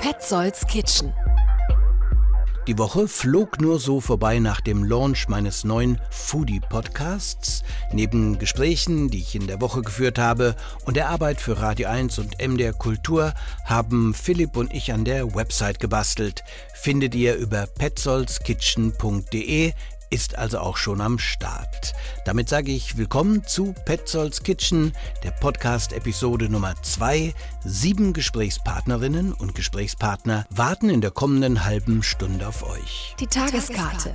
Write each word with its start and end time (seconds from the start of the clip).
Petzolds 0.00 0.66
Kitchen. 0.66 1.12
Die 2.66 2.78
Woche 2.78 3.06
flog 3.06 3.60
nur 3.60 3.78
so 3.78 4.00
vorbei 4.00 4.38
nach 4.38 4.62
dem 4.62 4.82
Launch 4.82 5.28
meines 5.28 5.62
neuen 5.62 6.00
Foodie-Podcasts. 6.10 7.62
Neben 7.92 8.38
Gesprächen, 8.38 9.10
die 9.10 9.18
ich 9.18 9.34
in 9.34 9.46
der 9.46 9.60
Woche 9.60 9.82
geführt 9.82 10.18
habe, 10.18 10.56
und 10.86 10.96
der 10.96 11.10
Arbeit 11.10 11.42
für 11.42 11.60
Radio 11.60 11.90
1 11.90 12.18
und 12.18 12.40
MDR 12.40 12.72
Kultur 12.72 13.34
haben 13.66 14.14
Philipp 14.14 14.56
und 14.56 14.72
ich 14.72 14.94
an 14.94 15.04
der 15.04 15.34
Website 15.34 15.80
gebastelt. 15.80 16.44
Findet 16.72 17.14
ihr 17.14 17.34
über 17.34 17.66
petzolskitchen.de 17.66 19.74
ist 20.10 20.36
also 20.36 20.58
auch 20.58 20.76
schon 20.76 21.00
am 21.00 21.18
Start. 21.18 21.94
Damit 22.24 22.48
sage 22.48 22.72
ich 22.72 22.98
willkommen 22.98 23.44
zu 23.46 23.74
Petzolds 23.84 24.42
Kitchen, 24.42 24.92
der 25.22 25.30
Podcast-Episode 25.30 26.48
Nummer 26.48 26.74
2. 26.82 27.32
Sieben 27.64 28.12
Gesprächspartnerinnen 28.12 29.32
und 29.32 29.54
Gesprächspartner 29.54 30.46
warten 30.50 30.90
in 30.90 31.00
der 31.00 31.12
kommenden 31.12 31.64
halben 31.64 32.02
Stunde 32.02 32.48
auf 32.48 32.68
euch. 32.68 33.14
Die 33.20 33.28
Tageskarte. 33.28 34.12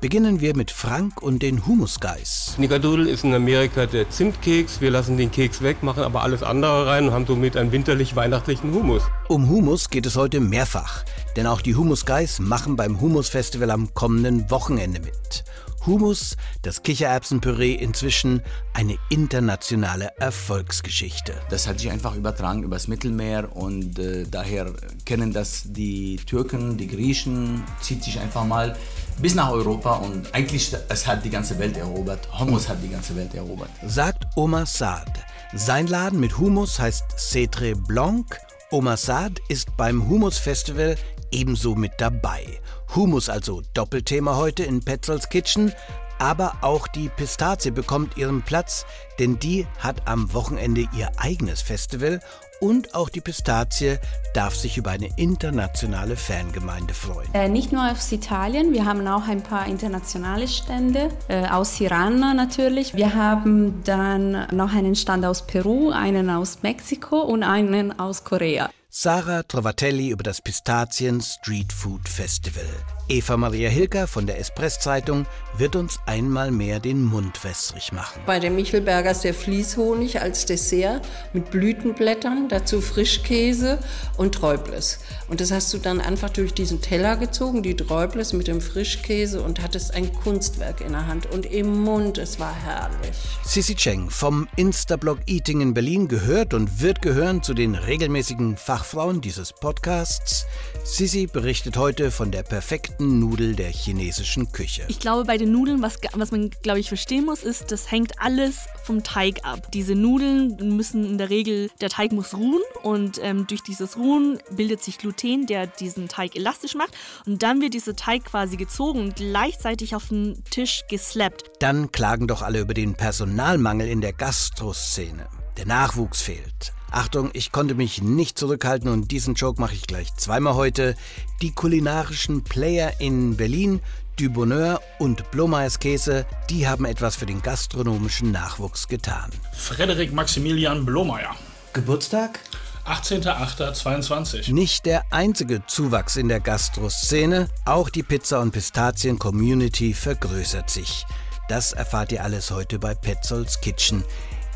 Beginnen 0.00 0.40
wir 0.40 0.54
mit 0.54 0.70
Frank 0.70 1.22
und 1.22 1.42
den 1.42 1.66
Humus 1.66 1.98
Guys. 2.00 2.52
Snickerdoodle 2.56 3.08
ist 3.08 3.24
in 3.24 3.32
Amerika 3.32 3.86
der 3.86 4.10
Zimtkeks. 4.10 4.80
Wir 4.82 4.90
lassen 4.90 5.16
den 5.16 5.30
Keks 5.30 5.62
weg, 5.62 5.82
machen 5.82 6.02
aber 6.02 6.22
alles 6.22 6.42
andere 6.42 6.86
rein 6.86 7.06
und 7.08 7.14
haben 7.14 7.26
somit 7.26 7.56
einen 7.56 7.72
winterlich-weihnachtlichen 7.72 8.72
Humus. 8.74 9.02
Um 9.28 9.48
Humus 9.48 9.88
geht 9.88 10.04
es 10.04 10.16
heute 10.16 10.40
mehrfach, 10.40 11.04
denn 11.36 11.46
auch 11.46 11.60
die 11.60 11.74
Humus 11.74 12.06
Guys 12.06 12.38
machen 12.38 12.76
beim 12.76 13.00
Humus 13.00 13.28
Festival 13.28 13.70
am 13.70 13.92
kommenden 13.94 14.50
Wochenende 14.50 15.00
mit. 15.00 15.44
Humus, 15.86 16.36
das 16.62 16.82
Kichererbsenpüree, 16.82 17.74
inzwischen 17.74 18.42
eine 18.72 18.96
internationale 19.10 20.12
Erfolgsgeschichte. 20.18 21.34
Das 21.50 21.68
hat 21.68 21.78
sich 21.78 21.90
einfach 21.90 22.14
übertragen 22.14 22.62
übers 22.62 22.88
Mittelmeer 22.88 23.54
und 23.54 23.98
äh, 23.98 24.24
daher 24.30 24.72
kennen 25.04 25.32
das 25.32 25.64
die 25.66 26.16
Türken, 26.16 26.78
die 26.78 26.86
Griechen, 26.86 27.64
zieht 27.82 28.02
sich 28.02 28.18
einfach 28.18 28.46
mal 28.46 28.76
bis 29.18 29.34
nach 29.34 29.50
Europa 29.50 29.96
und 29.96 30.34
eigentlich 30.34 30.74
es 30.88 31.06
hat 31.06 31.24
die 31.24 31.30
ganze 31.30 31.58
Welt 31.58 31.76
erobert. 31.76 32.28
Hummus 32.38 32.68
hat 32.68 32.78
die 32.82 32.88
ganze 32.88 33.14
Welt 33.14 33.34
erobert. 33.34 33.70
Sagt 33.86 34.24
Omar 34.36 34.66
Saad. 34.66 35.12
Sein 35.52 35.86
Laden 35.86 36.18
mit 36.18 36.38
Humus 36.38 36.80
heißt 36.80 37.04
Cetre 37.16 37.76
Blanc. 37.76 38.38
Omar 38.70 38.96
Saad 38.96 39.40
ist 39.48 39.76
beim 39.76 40.08
Humus 40.08 40.38
Festival 40.38 40.96
ebenso 41.34 41.74
mit 41.74 41.92
dabei. 41.98 42.60
Humus 42.94 43.28
also 43.28 43.62
Doppelthema 43.74 44.36
heute 44.36 44.62
in 44.62 44.82
Petzolds 44.82 45.28
Kitchen. 45.28 45.72
Aber 46.20 46.54
auch 46.60 46.86
die 46.86 47.08
Pistazie 47.08 47.72
bekommt 47.72 48.16
ihren 48.16 48.42
Platz, 48.42 48.86
denn 49.18 49.40
die 49.40 49.66
hat 49.80 50.06
am 50.06 50.32
Wochenende 50.32 50.86
ihr 50.96 51.10
eigenes 51.16 51.60
Festival 51.60 52.20
und 52.60 52.94
auch 52.94 53.08
die 53.08 53.20
Pistazie 53.20 53.98
darf 54.32 54.54
sich 54.54 54.76
über 54.78 54.90
eine 54.90 55.08
internationale 55.16 56.16
Fangemeinde 56.16 56.94
freuen. 56.94 57.28
Äh, 57.34 57.48
nicht 57.48 57.72
nur 57.72 57.90
aus 57.90 58.10
Italien, 58.12 58.72
wir 58.72 58.84
haben 58.84 59.06
auch 59.06 59.26
ein 59.26 59.42
paar 59.42 59.66
internationale 59.66 60.48
Stände, 60.48 61.10
äh, 61.28 61.46
aus 61.48 61.74
Tirana 61.74 62.32
natürlich. 62.32 62.94
Wir 62.94 63.14
haben 63.14 63.82
dann 63.84 64.46
noch 64.52 64.72
einen 64.72 64.94
Stand 64.94 65.26
aus 65.26 65.46
Peru, 65.46 65.90
einen 65.90 66.30
aus 66.30 66.62
Mexiko 66.62 67.20
und 67.20 67.42
einen 67.42 67.98
aus 67.98 68.24
Korea. 68.24 68.70
Sarah 68.96 69.42
Trovatelli 69.42 70.10
über 70.10 70.22
das 70.22 70.40
Pistazien 70.40 71.20
Street 71.20 71.72
Food 71.72 72.08
Festival. 72.08 72.62
Eva 73.06 73.36
Maria 73.36 73.68
Hilker 73.68 74.06
von 74.06 74.26
der 74.26 74.38
Espresszeitung 74.38 75.26
wird 75.58 75.76
uns 75.76 76.00
einmal 76.06 76.50
mehr 76.50 76.80
den 76.80 77.04
Mund 77.04 77.44
wässrig 77.44 77.92
machen. 77.92 78.18
Bei 78.24 78.40
den 78.40 78.56
Michelbergers 78.56 79.20
der 79.20 79.34
Fließhonig 79.34 80.22
als 80.22 80.46
Dessert 80.46 81.06
mit 81.34 81.50
Blütenblättern, 81.50 82.48
dazu 82.48 82.80
Frischkäse 82.80 83.78
und 84.16 84.34
Träubles. 84.34 85.00
Und 85.28 85.42
das 85.42 85.52
hast 85.52 85.74
du 85.74 85.78
dann 85.78 86.00
einfach 86.00 86.30
durch 86.30 86.54
diesen 86.54 86.80
Teller 86.80 87.16
gezogen, 87.16 87.62
die 87.62 87.76
Träubles 87.76 88.32
mit 88.32 88.46
dem 88.46 88.62
Frischkäse 88.62 89.42
und 89.42 89.60
hattest 89.60 89.92
ein 89.92 90.10
Kunstwerk 90.10 90.80
in 90.80 90.92
der 90.92 91.06
Hand 91.06 91.26
und 91.26 91.44
im 91.44 91.82
Mund, 91.82 92.16
es 92.16 92.40
war 92.40 92.54
herrlich. 92.54 93.16
Sissy 93.44 93.74
Cheng 93.74 94.08
vom 94.08 94.48
Instablog 94.56 95.18
Eating 95.26 95.60
in 95.60 95.74
Berlin 95.74 96.08
gehört 96.08 96.54
und 96.54 96.80
wird 96.80 97.02
gehören 97.02 97.42
zu 97.42 97.52
den 97.52 97.74
regelmäßigen 97.74 98.56
Fachfrauen 98.56 99.20
dieses 99.20 99.52
Podcasts. 99.52 100.46
Sissy 100.84 101.26
berichtet 101.26 101.76
heute 101.76 102.10
von 102.10 102.30
der 102.30 102.44
perfekten 102.44 102.93
Nudel 102.98 103.54
der 103.54 103.70
chinesischen 103.70 104.52
Küche. 104.52 104.84
Ich 104.88 104.98
glaube, 104.98 105.24
bei 105.24 105.36
den 105.36 105.52
Nudeln, 105.52 105.82
was, 105.82 105.98
was 106.12 106.30
man, 106.30 106.50
glaube 106.62 106.80
ich, 106.80 106.88
verstehen 106.88 107.24
muss, 107.24 107.42
ist, 107.42 107.70
das 107.72 107.90
hängt 107.90 108.20
alles 108.20 108.66
vom 108.84 109.02
Teig 109.02 109.44
ab. 109.44 109.70
Diese 109.72 109.94
Nudeln 109.94 110.56
müssen 110.76 111.04
in 111.04 111.18
der 111.18 111.30
Regel, 111.30 111.70
der 111.80 111.88
Teig 111.88 112.12
muss 112.12 112.34
ruhen 112.34 112.62
und 112.82 113.18
ähm, 113.22 113.46
durch 113.46 113.62
dieses 113.62 113.96
Ruhen 113.96 114.38
bildet 114.50 114.82
sich 114.82 114.98
Gluten, 114.98 115.46
der 115.46 115.66
diesen 115.66 116.08
Teig 116.08 116.36
elastisch 116.36 116.74
macht. 116.74 116.94
Und 117.26 117.42
dann 117.42 117.60
wird 117.60 117.74
dieser 117.74 117.96
Teig 117.96 118.24
quasi 118.24 118.56
gezogen 118.56 119.00
und 119.00 119.16
gleichzeitig 119.16 119.94
auf 119.94 120.08
den 120.08 120.42
Tisch 120.50 120.82
geslappt. 120.88 121.50
Dann 121.60 121.92
klagen 121.92 122.26
doch 122.26 122.42
alle 122.42 122.60
über 122.60 122.74
den 122.74 122.94
Personalmangel 122.94 123.88
in 123.88 124.00
der 124.00 124.12
Gastroszene. 124.12 125.26
Der 125.56 125.66
Nachwuchs 125.66 126.22
fehlt. 126.22 126.72
Achtung, 126.94 127.30
ich 127.32 127.50
konnte 127.50 127.74
mich 127.74 128.02
nicht 128.02 128.38
zurückhalten 128.38 128.88
und 128.88 129.10
diesen 129.10 129.34
Joke 129.34 129.60
mache 129.60 129.74
ich 129.74 129.88
gleich 129.88 130.14
zweimal 130.14 130.54
heute. 130.54 130.94
Die 131.42 131.50
kulinarischen 131.50 132.44
Player 132.44 133.00
in 133.00 133.36
Berlin, 133.36 133.80
Du 134.16 134.30
Bonheur 134.30 134.80
und 135.00 135.28
Blomeyers 135.32 135.80
Käse, 135.80 136.24
die 136.50 136.68
haben 136.68 136.84
etwas 136.84 137.16
für 137.16 137.26
den 137.26 137.42
gastronomischen 137.42 138.30
Nachwuchs 138.30 138.86
getan. 138.86 139.30
Frederik 139.52 140.12
Maximilian 140.12 140.86
Blomeyer. 140.86 141.34
Geburtstag? 141.72 142.38
18.08.22. 142.86 144.52
Nicht 144.52 144.86
der 144.86 145.02
einzige 145.10 145.66
Zuwachs 145.66 146.14
in 146.14 146.28
der 146.28 146.38
Gastroszene, 146.38 147.48
auch 147.64 147.88
die 147.88 148.04
Pizza- 148.04 148.40
und 148.40 148.52
Pistazien-Community 148.52 149.94
vergrößert 149.94 150.70
sich. 150.70 151.06
Das 151.48 151.72
erfahrt 151.72 152.12
ihr 152.12 152.22
alles 152.22 152.52
heute 152.52 152.78
bei 152.78 152.94
Petzolds 152.94 153.60
Kitchen. 153.60 154.04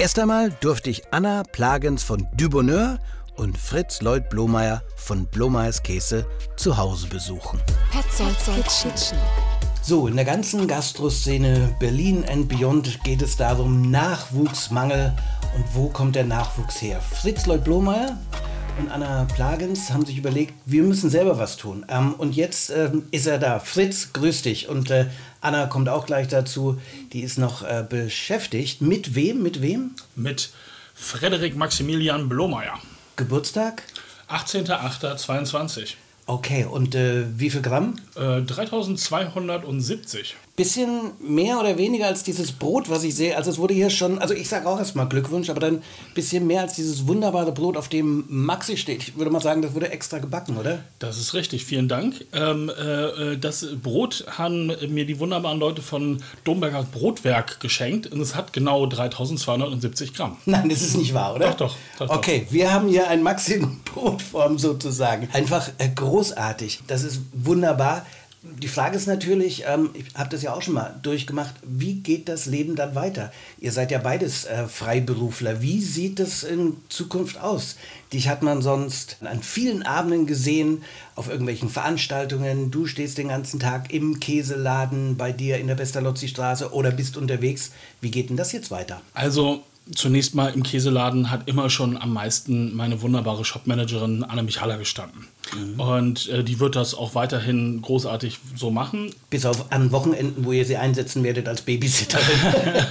Erst 0.00 0.16
einmal 0.20 0.50
durfte 0.60 0.91
ich 0.91 1.03
Anna 1.10 1.42
Plagens 1.42 2.04
von 2.04 2.28
Du 2.36 2.48
Bonheur 2.48 3.00
und 3.34 3.59
Fritz 3.59 4.00
Lloyd 4.00 4.28
Blomeyer 4.28 4.81
von 4.94 5.26
Blomeyers 5.26 5.82
Käse 5.82 6.25
zu 6.56 6.76
Hause 6.76 7.09
besuchen. 7.09 7.60
So, 9.82 10.06
in 10.06 10.14
der 10.14 10.25
ganzen 10.25 10.69
Gastroszene 10.69 11.75
Berlin 11.81 12.25
and 12.28 12.48
Beyond 12.48 13.03
geht 13.03 13.22
es 13.22 13.36
darum 13.36 13.91
Nachwuchsmangel 13.91 15.16
und 15.56 15.64
wo 15.75 15.88
kommt 15.88 16.15
der 16.15 16.25
Nachwuchs 16.25 16.80
her? 16.80 17.00
Fritz 17.00 17.47
Lloyd 17.47 17.65
Blomeyer 17.65 18.16
und 18.78 18.91
Anna 18.91 19.27
Plagens 19.34 19.91
haben 19.91 20.06
sich 20.06 20.19
überlegt, 20.19 20.55
wir 20.65 20.83
müssen 20.83 21.11
selber 21.11 21.39
was 21.39 21.56
tun. 21.56 21.84
Ähm, 21.89 22.15
und 22.15 22.37
jetzt 22.37 22.71
ähm, 22.71 23.05
ist 23.11 23.27
er 23.27 23.39
da. 23.39 23.59
Fritz, 23.59 24.12
grüß 24.12 24.43
dich. 24.43 24.69
Und 24.69 24.91
äh, 24.91 25.06
Anna 25.41 25.66
kommt 25.66 25.89
auch 25.89 26.06
gleich 26.06 26.28
dazu. 26.28 26.81
Die 27.12 27.21
ist 27.21 27.39
noch 27.39 27.62
äh, 27.62 27.84
beschäftigt. 27.89 28.81
Mit 28.81 29.15
wem? 29.15 29.43
Mit 29.43 29.62
wem? 29.62 29.93
Mit 30.16 30.50
Frederik 30.94 31.56
Maximilian 31.56 32.28
Blomeyer. 32.28 32.78
Geburtstag? 33.16 33.83
18.08.22. 34.28 35.95
Okay, 36.27 36.65
und 36.65 36.95
äh, 36.95 37.25
wie 37.39 37.50
viel 37.50 37.62
Gramm? 37.62 37.97
Äh, 38.15 38.43
3270. 38.43 40.37
Bisschen 40.59 41.13
mehr 41.21 41.61
oder 41.61 41.79
weniger 41.79 42.09
als 42.09 42.25
dieses 42.25 42.51
Brot, 42.51 42.91
was 42.91 43.05
ich 43.05 43.15
sehe. 43.15 43.37
Also 43.37 43.49
es 43.49 43.59
wurde 43.59 43.75
hier 43.75 43.91
schon, 43.91 44.19
also 44.19 44.35
ich 44.35 44.49
sage 44.49 44.69
auch 44.69 44.81
erstmal 44.81 45.09
Glückwunsch, 45.09 45.51
aber 45.51 45.61
dann 45.61 45.77
ein 45.77 45.83
bisschen 46.15 46.49
mehr 46.49 46.63
als 46.63 46.75
dieses 46.75 47.07
wunderbare 47.07 47.53
Brot, 47.53 47.77
auf 47.77 47.87
dem 47.89 48.25
Maxi 48.29 48.77
steht. 48.77 49.05
Ich 49.05 49.17
würde 49.17 49.31
mal 49.31 49.41
sagen, 49.41 49.63
das 49.63 49.75
wurde 49.75 49.93
extra 49.93 50.19
gebacken, 50.19 50.57
oder? 50.57 50.81
Das 50.99 51.17
ist 51.17 51.33
richtig, 51.33 51.65
vielen 51.65 51.87
Dank. 51.87 52.25
Ähm, 52.33 52.71
äh, 52.71 53.37
das 53.37 53.69
Brot 53.81 54.25
haben 54.37 54.73
mir 54.89 55.07
die 55.07 55.21
wunderbaren 55.21 55.61
Leute 55.61 55.81
von 55.81 56.21
Domberger 56.43 56.83
Brotwerk 56.83 57.61
geschenkt 57.61 58.09
und 58.09 58.21
es 58.21 58.35
hat 58.35 58.53
genau 58.53 58.85
3270 58.87 60.13
Gramm. 60.13 60.39
Nein, 60.45 60.69
das 60.69 60.83
ist 60.83 60.97
nicht 60.97 61.15
wahr, 61.15 61.37
oder? 61.37 61.51
Doch, 61.51 61.57
doch. 61.57 61.77
doch, 62.01 62.09
doch. 62.09 62.17
Okay, 62.17 62.49
wir 62.51 62.73
haben 62.73 62.89
hier 62.89 63.07
ein 63.07 63.22
Maxi 63.22 63.54
in 63.54 63.78
Brotform 63.84 64.59
sozusagen. 64.59 65.28
Einfach 65.33 65.69
äh, 65.78 65.89
großartig. 65.89 66.81
Das 66.89 67.04
ist 67.04 67.21
wunderbar. 67.33 68.04
Die 68.43 68.69
Frage 68.69 68.97
ist 68.97 69.09
natürlich, 69.09 69.65
ähm, 69.67 69.91
ich 69.95 70.15
habe 70.15 70.31
das 70.31 70.43
ja 70.43 70.55
auch 70.55 70.63
schon 70.63 70.75
mal 70.75 70.95
durchgemacht, 71.03 71.55
wie 71.63 71.95
geht 71.95 72.29
das 72.29 72.47
Leben 72.47 72.77
dann 72.77 72.95
weiter? 72.95 73.33
Ihr 73.59 73.73
seid 73.73 73.91
ja 73.91 73.99
beides 73.99 74.45
äh, 74.45 74.69
Freiberufler. 74.69 75.61
Wie 75.61 75.81
sieht 75.81 76.21
es 76.21 76.45
in 76.45 76.77
Zukunft 76.89 77.41
aus? 77.41 77.77
Dich 78.13 78.29
hat 78.29 78.43
man 78.43 78.63
sonst 78.63 79.17
an 79.23 79.43
vielen 79.43 79.83
Abenden 79.83 80.27
gesehen, 80.27 80.85
auf 81.17 81.29
irgendwelchen 81.29 81.69
Veranstaltungen. 81.69 82.71
Du 82.71 82.87
stehst 82.87 83.19
den 83.19 83.29
ganzen 83.29 83.59
Tag 83.59 83.93
im 83.93 84.21
Käseladen 84.21 85.17
bei 85.17 85.33
dir 85.33 85.59
in 85.59 85.67
der 85.67 85.75
Pestalozzi-Straße 85.75 86.73
oder 86.73 86.93
bist 86.93 87.17
unterwegs. 87.17 87.73
Wie 88.01 88.13
geht 88.13 88.31
denn 88.31 88.37
das 88.37 88.53
jetzt 88.53 88.71
weiter? 88.71 89.03
Also 89.15 89.65
zunächst 89.95 90.35
mal 90.35 90.53
im 90.53 90.63
Käseladen 90.63 91.31
hat 91.31 91.49
immer 91.49 91.71
schon 91.71 91.97
am 91.97 92.13
meisten 92.13 92.75
meine 92.75 93.03
wunderbare 93.03 93.45
Shopmanagerin 93.45 94.25
Anna 94.25 94.43
Michala 94.43 94.77
gestanden. 94.77 95.27
Und 95.79 96.29
äh, 96.29 96.45
die 96.45 96.61
wird 96.61 96.77
das 96.77 96.95
auch 96.95 97.15
weiterhin 97.15 97.81
großartig 97.81 98.39
so 98.55 98.71
machen. 98.71 99.15
Bis 99.31 99.47
auf 99.47 99.73
an 99.73 99.93
Wochenenden, 99.93 100.45
wo 100.45 100.53
ihr 100.53 100.65
sie 100.65 100.77
einsetzen 100.77 101.25
werdet 101.25 101.49
als 101.49 101.63
Babysitterin. 101.63 102.25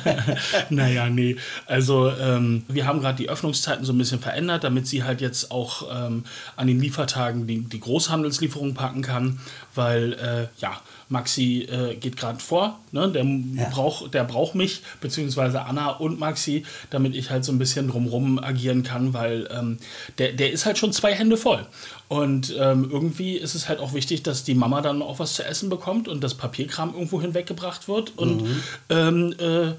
naja, 0.70 1.08
nee. 1.10 1.36
Also 1.68 2.12
ähm, 2.12 2.64
wir 2.68 2.88
haben 2.88 3.00
gerade 3.00 3.18
die 3.18 3.30
Öffnungszeiten 3.30 3.86
so 3.86 3.94
ein 3.94 3.98
bisschen 3.98 4.20
verändert, 4.20 4.64
damit 4.64 4.88
sie 4.88 5.04
halt 5.04 5.22
jetzt 5.22 5.52
auch 5.52 5.88
ähm, 5.94 6.24
an 6.56 6.68
den 6.68 6.80
Liefertagen 6.80 7.46
die, 7.46 7.62
die 7.62 7.80
Großhandelslieferungen 7.80 8.74
packen 8.74 9.04
kann, 9.04 9.40
weil 9.76 10.14
äh, 10.14 10.48
ja, 10.60 10.82
Maxi 11.09 11.62
äh, 11.63 11.95
geht 11.95 12.18
gerade 12.18 12.39
vor, 12.39 12.80
ne? 12.92 13.09
der, 13.09 13.24
Ja. 13.24 13.69
braucht, 13.69 14.13
der 14.13 14.24
braucht 14.24 14.56
mich, 14.56 14.81
beziehungsweise 15.01 15.62
Anna 15.63 15.92
und 15.92 16.19
Maxi, 16.19 16.63
damit 16.89 17.15
ich 17.15 17.30
halt 17.30 17.45
so 17.45 17.51
ein 17.51 17.59
bisschen 17.59 17.88
drumrum 17.88 18.39
agieren 18.44 18.83
kann, 18.83 19.13
weil 19.13 19.48
ähm, 19.51 19.77
der, 20.18 20.33
der 20.33 20.51
ist 20.51 20.65
halt 20.65 20.77
schon 20.77 20.92
zwei 20.92 21.13
Hände 21.13 21.38
voll. 21.38 21.65
Und 22.09 22.56
ähm, 22.57 22.89
irgendwie 22.89 23.36
ist 23.36 23.54
es 23.54 23.68
halt 23.68 23.80
auch 23.80 23.94
wichtig, 23.94 24.24
dass 24.24 24.45
die 24.45 24.56
Mama 24.56 24.81
dann 24.81 25.01
auch 25.01 25.19
was 25.19 25.33
zu 25.33 25.44
essen 25.44 25.69
bekommt 25.69 26.07
und 26.07 26.24
das 26.24 26.36
Papierkram 26.36 26.94
irgendwo 26.94 27.21
hinweggebracht 27.21 27.89
wird 27.89 28.18
und, 28.18 28.44
ähm, 28.89 29.36
äh, 29.39 29.74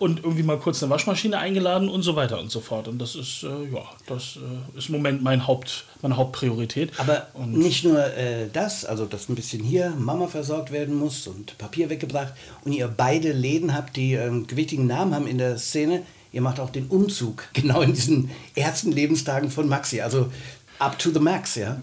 und 0.00 0.24
irgendwie 0.24 0.42
mal 0.42 0.58
kurz 0.58 0.82
eine 0.82 0.90
Waschmaschine 0.90 1.38
eingeladen 1.38 1.88
und 1.88 2.02
so 2.02 2.16
weiter 2.16 2.40
und 2.40 2.50
so 2.50 2.60
fort. 2.60 2.88
Und 2.88 2.98
das 2.98 3.14
ist, 3.14 3.44
äh, 3.44 3.72
ja, 3.72 3.84
das 4.06 4.38
äh, 4.38 4.78
ist 4.78 4.88
im 4.88 4.96
Moment 4.96 5.22
mein 5.22 5.46
Haupt, 5.46 5.84
meine 6.02 6.16
Hauptpriorität. 6.16 6.90
Aber 6.98 7.28
und 7.34 7.56
nicht 7.56 7.84
nur 7.84 8.04
äh, 8.04 8.48
das, 8.52 8.84
also 8.84 9.04
dass 9.04 9.28
ein 9.28 9.36
bisschen 9.36 9.62
hier 9.62 9.90
Mama 9.96 10.26
versorgt 10.26 10.72
werden 10.72 10.96
muss 10.96 11.28
und 11.28 11.58
Papier 11.58 11.90
weggebracht 11.90 12.32
und 12.64 12.72
ihr 12.72 12.88
beide 12.88 13.30
Läden 13.30 13.72
habt, 13.72 13.96
die 13.96 14.14
ähm, 14.14 14.48
gewichtigen 14.48 14.88
Namen 14.88 15.14
haben 15.14 15.28
in 15.28 15.38
der 15.38 15.58
Szene. 15.58 16.02
Ihr 16.30 16.42
macht 16.42 16.60
auch 16.60 16.70
den 16.70 16.86
Umzug, 16.88 17.44
genau 17.52 17.80
in 17.82 17.92
diesen 17.94 18.30
ersten 18.56 18.90
Lebenstagen 18.90 19.50
von 19.50 19.68
Maxi. 19.68 20.00
Also 20.00 20.30
up 20.78 20.98
to 20.98 21.10
the 21.10 21.20
max, 21.20 21.54
ja. 21.54 21.76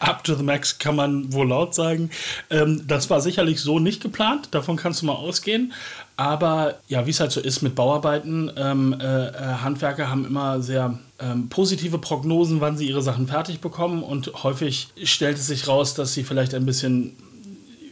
Up 0.00 0.24
to 0.24 0.34
the 0.34 0.42
max 0.42 0.78
kann 0.78 0.96
man 0.96 1.32
wohl 1.32 1.48
laut 1.48 1.74
sagen. 1.74 2.10
Ähm, 2.50 2.84
das 2.86 3.08
war 3.10 3.20
sicherlich 3.20 3.60
so 3.60 3.78
nicht 3.78 4.02
geplant, 4.02 4.48
davon 4.52 4.76
kannst 4.76 5.02
du 5.02 5.06
mal 5.06 5.14
ausgehen. 5.14 5.72
Aber 6.16 6.80
ja, 6.88 7.06
wie 7.06 7.10
es 7.10 7.20
halt 7.20 7.30
so 7.30 7.40
ist 7.40 7.62
mit 7.62 7.74
Bauarbeiten, 7.74 8.50
ähm, 8.56 8.96
äh, 9.00 9.28
äh, 9.28 9.32
Handwerker 9.62 10.10
haben 10.10 10.24
immer 10.26 10.60
sehr 10.60 10.98
ähm, 11.20 11.48
positive 11.48 11.98
Prognosen, 11.98 12.60
wann 12.60 12.76
sie 12.76 12.88
ihre 12.88 13.02
Sachen 13.02 13.28
fertig 13.28 13.60
bekommen. 13.60 14.02
Und 14.02 14.42
häufig 14.42 14.88
stellt 15.04 15.36
es 15.36 15.46
sich 15.46 15.68
raus, 15.68 15.94
dass 15.94 16.14
sie 16.14 16.24
vielleicht 16.24 16.54
ein 16.54 16.66
bisschen 16.66 17.16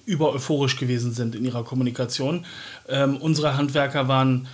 über 0.04 0.32
euphorisch 0.32 0.76
gewesen 0.76 1.12
sind 1.12 1.34
in 1.34 1.44
ihrer 1.44 1.64
Kommunikation. 1.64 2.44
Ähm, 2.88 3.16
unsere 3.18 3.56
Handwerker 3.56 4.08
waren 4.08 4.48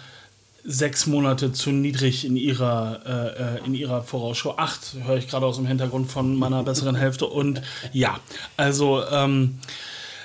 sechs 0.64 1.06
Monate 1.06 1.52
zu 1.52 1.70
niedrig 1.70 2.24
in 2.24 2.36
ihrer, 2.36 3.00
äh, 3.04 3.58
äh, 3.62 3.66
in 3.66 3.74
ihrer 3.74 4.02
Vorausschau. 4.02 4.56
Acht 4.56 4.96
höre 5.04 5.16
ich 5.16 5.28
gerade 5.28 5.46
aus 5.46 5.56
dem 5.56 5.66
Hintergrund 5.66 6.10
von 6.10 6.36
meiner 6.36 6.62
besseren 6.62 6.94
Hälfte. 6.94 7.26
Und 7.26 7.62
ja, 7.92 8.18
also 8.56 9.02
ähm, 9.10 9.58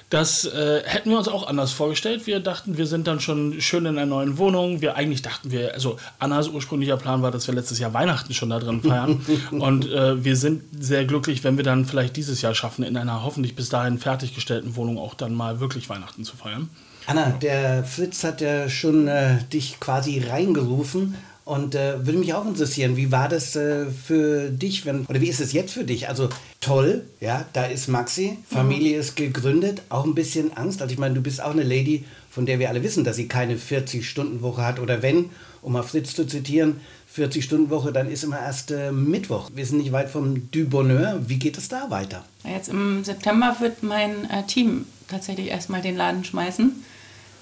das 0.10 0.46
äh, 0.46 0.84
hätten 0.86 1.10
wir 1.10 1.18
uns 1.18 1.28
auch 1.28 1.48
anders 1.48 1.74
vorgestellt. 1.74 2.28
Wir 2.28 2.40
dachten, 2.40 2.78
wir 2.78 2.88
sind 2.88 3.08
dann 3.08 3.20
schon 3.20 3.60
schön 3.60 3.86
in 3.86 3.98
einer 3.98 4.06
neuen 4.06 4.38
Wohnung. 4.38 4.80
Wir 4.80 4.96
eigentlich 4.96 5.22
dachten 5.22 5.52
wir, 5.52 5.74
also 5.74 5.98
Annas 6.18 6.48
ursprünglicher 6.48 6.96
Plan 6.96 7.22
war, 7.24 7.32
dass 7.32 7.48
wir 7.48 7.54
letztes 7.54 7.80
Jahr 7.80 7.94
Weihnachten 7.94 8.34
schon 8.34 8.50
da 8.50 8.60
drin 8.60 8.82
feiern. 8.82 9.26
Und 9.52 9.92
äh, 9.92 10.24
wir 10.24 10.38
sind 10.38 10.64
sehr 10.80 11.04
glücklich, 11.04 11.44
wenn 11.44 11.58
wir 11.58 11.66
dann 11.66 11.86
vielleicht 11.86 12.16
dieses 12.16 12.42
Jahr 12.42 12.56
schaffen, 12.56 12.86
in 12.86 12.96
einer 12.96 13.24
hoffentlich 13.24 13.56
bis 13.56 13.68
dahin 13.68 13.98
fertiggestellten 13.98 14.78
Wohnung 14.78 14.98
auch 14.98 15.14
dann 15.14 15.34
mal 15.34 15.60
wirklich 15.60 15.90
Weihnachten 15.90 16.24
zu 16.24 16.38
feiern. 16.38 16.70
Anna, 17.08 17.30
der 17.30 17.86
Fritz 17.86 18.26
hat 18.26 18.42
ja 18.42 18.68
schon 18.68 19.08
äh, 19.08 19.38
dich 19.54 19.80
quasi 19.80 20.20
reingerufen 20.20 21.16
und 21.46 21.74
äh, 21.74 22.06
würde 22.06 22.20
mich 22.20 22.34
auch 22.34 22.46
interessieren, 22.46 22.98
wie 22.98 23.14
war 23.14 23.30
das 23.30 23.56
äh, 23.56 23.86
für 23.86 24.50
dich, 24.50 24.86
wenn, 24.86 25.06
oder 25.06 25.22
wie 25.22 25.30
ist 25.30 25.40
es 25.40 25.54
jetzt 25.54 25.74
für 25.74 25.86
dich? 25.86 26.10
Also 26.10 26.28
toll, 26.60 27.06
ja, 27.22 27.46
da 27.54 27.64
ist 27.64 27.88
Maxi, 27.88 28.38
Familie 28.50 28.98
ist 28.98 29.16
gegründet, 29.16 29.84
auch 29.88 30.04
ein 30.04 30.16
bisschen 30.16 30.58
Angst. 30.58 30.82
Also 30.82 30.92
ich 30.92 31.00
meine, 31.00 31.16
du 31.16 31.22
bist 31.22 31.42
auch 31.42 31.52
eine 31.52 31.64
Lady, 31.64 32.04
von 32.30 32.46
der 32.46 32.60
wir 32.60 32.68
alle 32.68 32.84
wissen, 32.84 33.06
dass 33.06 33.16
sie 33.16 33.30
keine 33.30 33.56
40-Stunden-Woche 33.56 34.66
hat 34.66 34.82
oder 34.82 35.02
wenn, 35.02 35.30
um 35.62 35.72
mal 35.72 35.84
Fritz 35.84 36.14
zu 36.14 36.28
zitieren, 36.28 36.82
40-Stunden-Woche, 37.16 37.94
dann 37.94 38.12
ist 38.12 38.26
immer 38.26 38.42
erst 38.42 38.72
äh, 38.72 38.92
Mittwoch. 38.92 39.50
Wir 39.56 39.66
sind 39.66 39.78
nicht 39.78 39.94
weit 39.94 40.10
vom 40.10 40.52
Du 40.52 40.68
Bonheur. 40.68 41.22
Wie 41.26 41.40
geht 41.40 41.58
es 41.58 41.70
da 41.70 41.90
weiter? 41.90 42.26
Jetzt 42.44 42.68
im 42.68 43.06
September 43.06 43.56
wird 43.62 43.82
mein 43.82 44.30
äh, 44.30 44.46
Team 44.46 44.86
tatsächlich 45.08 45.48
erstmal 45.48 45.82
den 45.82 45.96
Laden 45.96 46.26
schmeißen. 46.26 46.84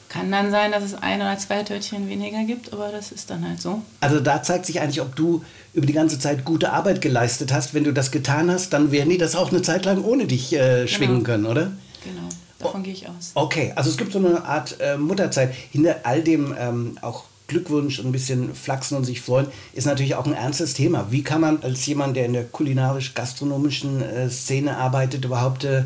Kann 0.09 0.31
dann 0.31 0.51
sein, 0.51 0.71
dass 0.71 0.83
es 0.83 0.93
ein 0.93 1.19
oder 1.21 1.37
zwei 1.37 1.63
Törtchen 1.63 2.07
weniger 2.09 2.43
gibt, 2.43 2.71
aber 2.71 2.91
das 2.91 3.11
ist 3.11 3.29
dann 3.29 3.47
halt 3.47 3.61
so. 3.61 3.81
Also 3.99 4.19
da 4.19 4.41
zeigt 4.43 4.65
sich 4.65 4.79
eigentlich, 4.79 5.01
ob 5.01 5.15
du 5.15 5.43
über 5.73 5.85
die 5.85 5.93
ganze 5.93 6.19
Zeit 6.19 6.45
gute 6.45 6.71
Arbeit 6.71 7.01
geleistet 7.01 7.51
hast. 7.51 7.73
Wenn 7.73 7.83
du 7.83 7.91
das 7.91 8.11
getan 8.11 8.49
hast, 8.49 8.71
dann 8.71 8.91
werden 8.91 9.09
die 9.09 9.17
das 9.17 9.35
auch 9.35 9.51
eine 9.51 9.61
Zeit 9.61 9.85
lang 9.85 10.03
ohne 10.03 10.25
dich 10.25 10.53
äh, 10.53 10.87
schwingen 10.87 11.23
können, 11.23 11.45
oder? 11.45 11.71
Genau, 12.03 12.29
davon 12.59 12.83
gehe 12.83 12.93
ich 12.93 13.07
aus. 13.09 13.31
Okay, 13.33 13.73
also 13.75 13.89
es 13.89 13.97
gibt 13.97 14.13
so 14.13 14.19
eine 14.19 14.45
Art 14.45 14.77
äh, 14.79 14.97
Mutterzeit. 14.97 15.53
Hinter 15.71 15.97
all 16.03 16.21
dem 16.21 16.55
ähm, 16.57 16.97
auch 17.01 17.25
Glückwunsch 17.47 17.99
und 17.99 18.07
ein 18.07 18.11
bisschen 18.11 18.55
flachsen 18.55 18.97
und 18.97 19.03
sich 19.05 19.21
freuen, 19.21 19.47
ist 19.73 19.85
natürlich 19.85 20.15
auch 20.15 20.25
ein 20.25 20.33
ernstes 20.33 20.73
Thema. 20.73 21.07
Wie 21.11 21.21
kann 21.23 21.41
man 21.41 21.61
als 21.63 21.85
jemand, 21.85 22.15
der 22.17 22.25
in 22.25 22.33
der 22.33 22.45
kulinarisch-gastronomischen 22.45 24.01
äh, 24.01 24.29
Szene 24.29 24.77
arbeitet, 24.77 25.25
überhaupt 25.25 25.63
äh, 25.63 25.83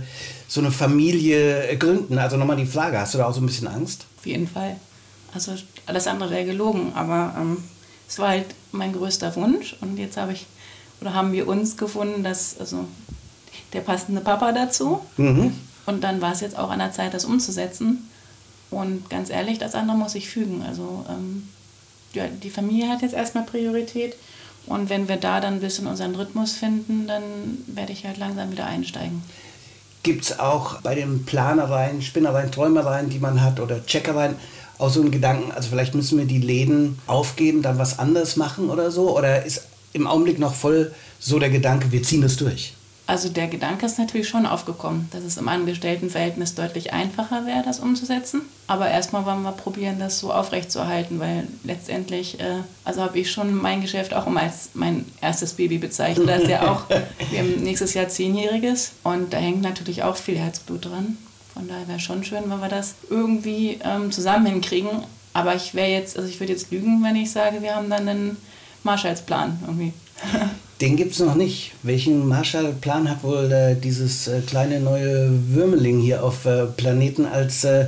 so 0.47 0.61
eine 0.61 0.71
Familie 0.71 1.67
äh, 1.69 1.75
gründen? 1.75 2.17
Also 2.17 2.38
nochmal 2.38 2.57
die 2.57 2.65
Frage, 2.65 3.00
hast 3.00 3.13
du 3.13 3.17
da 3.17 3.25
auch 3.27 3.33
so 3.33 3.41
ein 3.41 3.45
bisschen 3.45 3.67
Angst? 3.67 4.06
Auf 4.19 4.25
jeden 4.25 4.47
Fall. 4.47 4.77
Also 5.33 5.53
alles 5.85 6.07
andere 6.07 6.31
wäre 6.31 6.45
gelogen, 6.45 6.94
aber 6.95 7.35
ähm, 7.39 7.57
es 8.07 8.17
war 8.19 8.29
halt 8.29 8.45
mein 8.71 8.94
größter 8.94 9.35
Wunsch 9.35 9.75
und 9.81 9.97
jetzt 9.97 10.17
habe 10.17 10.33
ich 10.33 10.45
oder 11.01 11.13
haben 11.13 11.31
wir 11.31 11.47
uns 11.47 11.77
gefunden, 11.77 12.23
dass 12.23 12.59
also 12.59 12.85
der 13.73 13.81
passende 13.81 14.21
Papa 14.21 14.51
dazu 14.51 15.01
Mhm. 15.17 15.53
und 15.85 16.03
dann 16.03 16.19
war 16.21 16.33
es 16.33 16.41
jetzt 16.41 16.57
auch 16.57 16.71
an 16.71 16.79
der 16.79 16.91
Zeit, 16.91 17.13
das 17.13 17.25
umzusetzen. 17.25 18.08
Und 18.71 19.10
ganz 19.10 19.30
ehrlich, 19.30 19.57
das 19.57 19.75
andere 19.75 19.98
muss 19.98 20.16
ich 20.16 20.30
fügen. 20.30 20.63
Also 20.63 21.06
ähm, 21.10 21.50
ja, 22.13 22.27
die 22.27 22.50
Familie 22.50 22.89
hat 22.89 23.01
jetzt 23.01 23.13
erstmal 23.13 23.45
Priorität 23.45 24.16
und 24.66 24.89
wenn 24.89 25.07
wir 25.07 25.18
da 25.18 25.42
dann 25.42 25.56
ein 25.56 25.60
bisschen 25.62 25.88
unseren 25.88 26.16
Rhythmus 26.16 26.54
finden, 26.54 27.07
dann 27.07 27.24
werde 27.68 27.92
ich 27.92 28.06
halt 28.06 28.18
langsam 28.18 28.51
wieder 28.51 28.66
einsteigen. 28.66 29.24
Gibt 30.04 30.24
es 30.24 30.39
auch 30.39 30.81
bei 30.81 30.95
den 30.95 31.25
Planereien, 31.25 32.01
Spinnereien, 32.01 32.51
Träumereien, 32.51 33.10
die 33.10 33.19
man 33.19 33.42
hat 33.42 33.60
oder 33.60 33.86
Checkereien, 33.86 34.36
auch 34.77 34.89
so 34.89 35.01
einen 35.01 35.12
Gedanken, 35.12 35.51
also 35.51 35.69
vielleicht 35.69 35.94
müssen 35.94 36.18
wir 36.18 36.25
die 36.25 36.39
Läden 36.39 37.00
aufgeben, 37.06 37.62
dann 37.62 37.77
was 37.77 38.00
anderes 38.00 38.38
machen 38.38 38.69
oder 38.69 38.92
so? 38.92 39.18
Oder 39.18 39.44
ist 39.44 39.68
im 39.92 40.07
Augenblick 40.07 40.39
noch 40.39 40.54
voll 40.54 40.94
so 41.19 41.38
der 41.38 41.50
Gedanke, 41.50 41.92
wir 41.92 42.01
ziehen 42.01 42.24
es 42.24 42.38
durch? 42.38 42.74
Also 43.09 43.27
der 43.27 43.47
Gedanke 43.47 43.88
ist 43.88 43.97
natürlich 43.97 44.29
schon 44.29 44.45
aufgekommen, 44.45 45.09
dass 45.09 45.23
es 45.23 45.38
im 45.38 45.47
Angestelltenverhältnis 45.47 46.53
deutlich 46.53 46.94
einfacher 46.94 47.47
wäre, 47.47 47.63
das 47.63 47.79
umzusetzen. 47.79 48.44
Aber 48.67 48.88
erstmal 48.88 49.25
wollen 49.25 49.41
wir 49.41 49.51
probieren, 49.51 49.97
das 49.97 50.19
so 50.19 50.31
aufrechtzuerhalten, 50.31 51.19
weil 51.19 51.47
letztendlich, 51.63 52.39
äh, 52.39 52.57
also 52.85 53.01
habe 53.01 53.17
ich 53.17 53.31
schon 53.31 53.56
mein 53.56 53.81
Geschäft 53.81 54.13
auch 54.13 54.27
immer 54.27 54.41
als 54.41 54.69
mein 54.75 55.06
erstes 55.21 55.53
Baby 55.53 55.79
bezeichnet. 55.79 56.29
Da 56.29 56.36
ist 56.36 56.50
ja 56.50 56.72
auch, 56.72 56.84
wir 57.31 57.39
haben 57.39 57.63
nächstes 57.63 57.95
Jahr 57.95 58.10
zehnjähriges 58.10 58.91
und 59.01 59.34
da 59.34 59.38
hängt 59.38 59.63
natürlich 59.63 60.03
auch 60.03 60.15
viel 60.15 60.38
Herzblut 60.38 60.86
dran. 60.86 61.17
Von 61.55 61.67
daher 61.67 61.88
wäre 61.88 62.00
schon 62.00 62.24
schön, 62.24 62.43
wenn 62.45 62.60
wir 62.60 62.69
das 62.69 62.93
irgendwie 63.10 63.79
ähm, 63.84 64.12
zusammen 64.12 64.45
hinkriegen. 64.45 64.89
Aber 65.34 65.55
ich 65.55 65.74
wäre 65.74 65.89
jetzt, 65.89 66.15
also 66.15 66.29
ich 66.29 66.39
würde 66.39 66.53
jetzt 66.53 66.69
lügen, 66.69 67.03
wenn 67.03 67.15
ich 67.15 67.31
sage, 67.31 67.63
wir 67.63 67.75
haben 67.75 67.89
dann 67.89 68.07
einen 68.07 68.38
Marshallsplan 68.84 69.57
irgendwie. 69.65 69.93
Den 70.81 70.95
gibt 70.95 71.12
es 71.13 71.19
noch 71.19 71.36
nicht. 71.36 71.74
Welchen 71.83 72.27
Marshallplan 72.27 73.09
hat 73.09 73.24
wohl 73.24 73.51
äh, 73.51 73.75
dieses 73.75 74.27
äh, 74.27 74.41
kleine 74.41 74.79
neue 74.79 75.29
Würmeling 75.50 76.00
hier 76.00 76.24
auf 76.24 76.45
äh, 76.45 76.65
Planeten, 76.67 77.25
als 77.25 77.65
äh, 77.65 77.88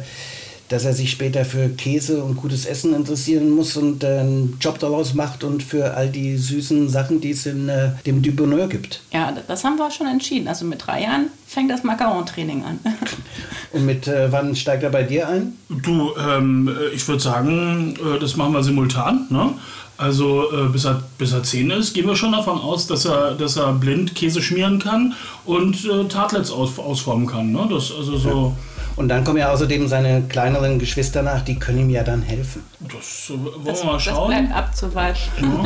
dass 0.72 0.86
er 0.86 0.94
sich 0.94 1.12
später 1.12 1.44
für 1.44 1.70
Käse 1.70 2.24
und 2.24 2.38
gutes 2.38 2.66
Essen 2.66 2.94
interessieren 2.94 3.50
muss 3.50 3.76
und 3.76 4.04
äh, 4.04 4.20
einen 4.20 4.58
Job 4.60 4.80
daraus 4.80 5.14
macht 5.14 5.44
und 5.44 5.64
für 5.64 5.94
all 5.96 6.10
die 6.10 6.38
süßen 6.38 6.90
Sachen, 6.90 7.20
die 7.20 7.32
es 7.32 7.46
in 7.46 7.68
äh, 7.68 7.92
dem 8.06 8.22
Du 8.22 8.32
Bonheur 8.32 8.68
gibt? 8.68 9.02
Ja, 9.12 9.34
das 9.48 9.64
haben 9.64 9.78
wir 9.78 9.92
schon 9.92 10.08
entschieden. 10.08 10.48
Also 10.48 10.66
mit 10.66 10.86
drei 10.86 11.04
Jahren 11.04 11.28
fängt 11.46 11.72
das 11.72 11.84
Macaron-Training 11.84 12.64
an. 12.64 12.80
Und 13.74 13.86
mit 13.86 14.08
äh, 14.08 14.32
wann 14.32 14.56
steigt 14.56 14.84
er 14.84 14.90
bei 14.90 15.04
dir 15.04 15.30
ein? 15.30 15.54
Du, 15.70 16.12
ähm, 16.18 16.68
äh, 16.68 16.94
ich 16.94 17.08
würde 17.08 17.22
sagen, 17.22 17.96
äh, 17.96 18.20
das 18.20 18.36
machen 18.36 18.54
wir 18.54 18.64
simultan. 18.64 19.28
Ne? 19.30 19.54
Also 20.02 20.52
äh, 20.52 20.68
bis, 20.70 20.86
er, 20.86 21.04
bis 21.20 21.32
er 21.32 21.44
10 21.44 21.70
ist, 21.70 21.94
gehen 21.94 22.08
wir 22.08 22.16
schon 22.16 22.32
davon 22.32 22.60
aus, 22.60 22.88
dass 22.88 23.06
er, 23.06 23.36
dass 23.36 23.56
er 23.56 23.72
blind 23.74 24.16
Käse 24.16 24.42
schmieren 24.42 24.80
kann 24.80 25.14
und 25.46 25.86
äh, 25.86 26.06
Tartlets 26.06 26.50
aus, 26.50 26.80
ausformen 26.80 27.28
kann. 27.28 27.52
Ne? 27.52 27.68
Das 27.70 27.92
also 27.96 28.18
so. 28.18 28.56
Und 28.96 29.10
dann 29.10 29.24
kommen 29.24 29.38
ja 29.38 29.52
außerdem 29.52 29.88
seine 29.88 30.24
kleineren 30.24 30.80
Geschwister 30.80 31.22
nach, 31.22 31.42
die 31.42 31.60
können 31.60 31.82
ihm 31.82 31.90
ja 31.92 32.04
dann 32.04 32.24
helfen. 32.24 32.64
Das 32.80 33.30
äh, 33.30 33.34
wollen 33.44 33.64
Das, 33.64 33.80
wir 33.82 33.86
mal 33.86 33.94
das 33.94 34.04
schauen. 34.04 34.28
bleibt 34.30 34.52
abzuwarten. 34.54 35.20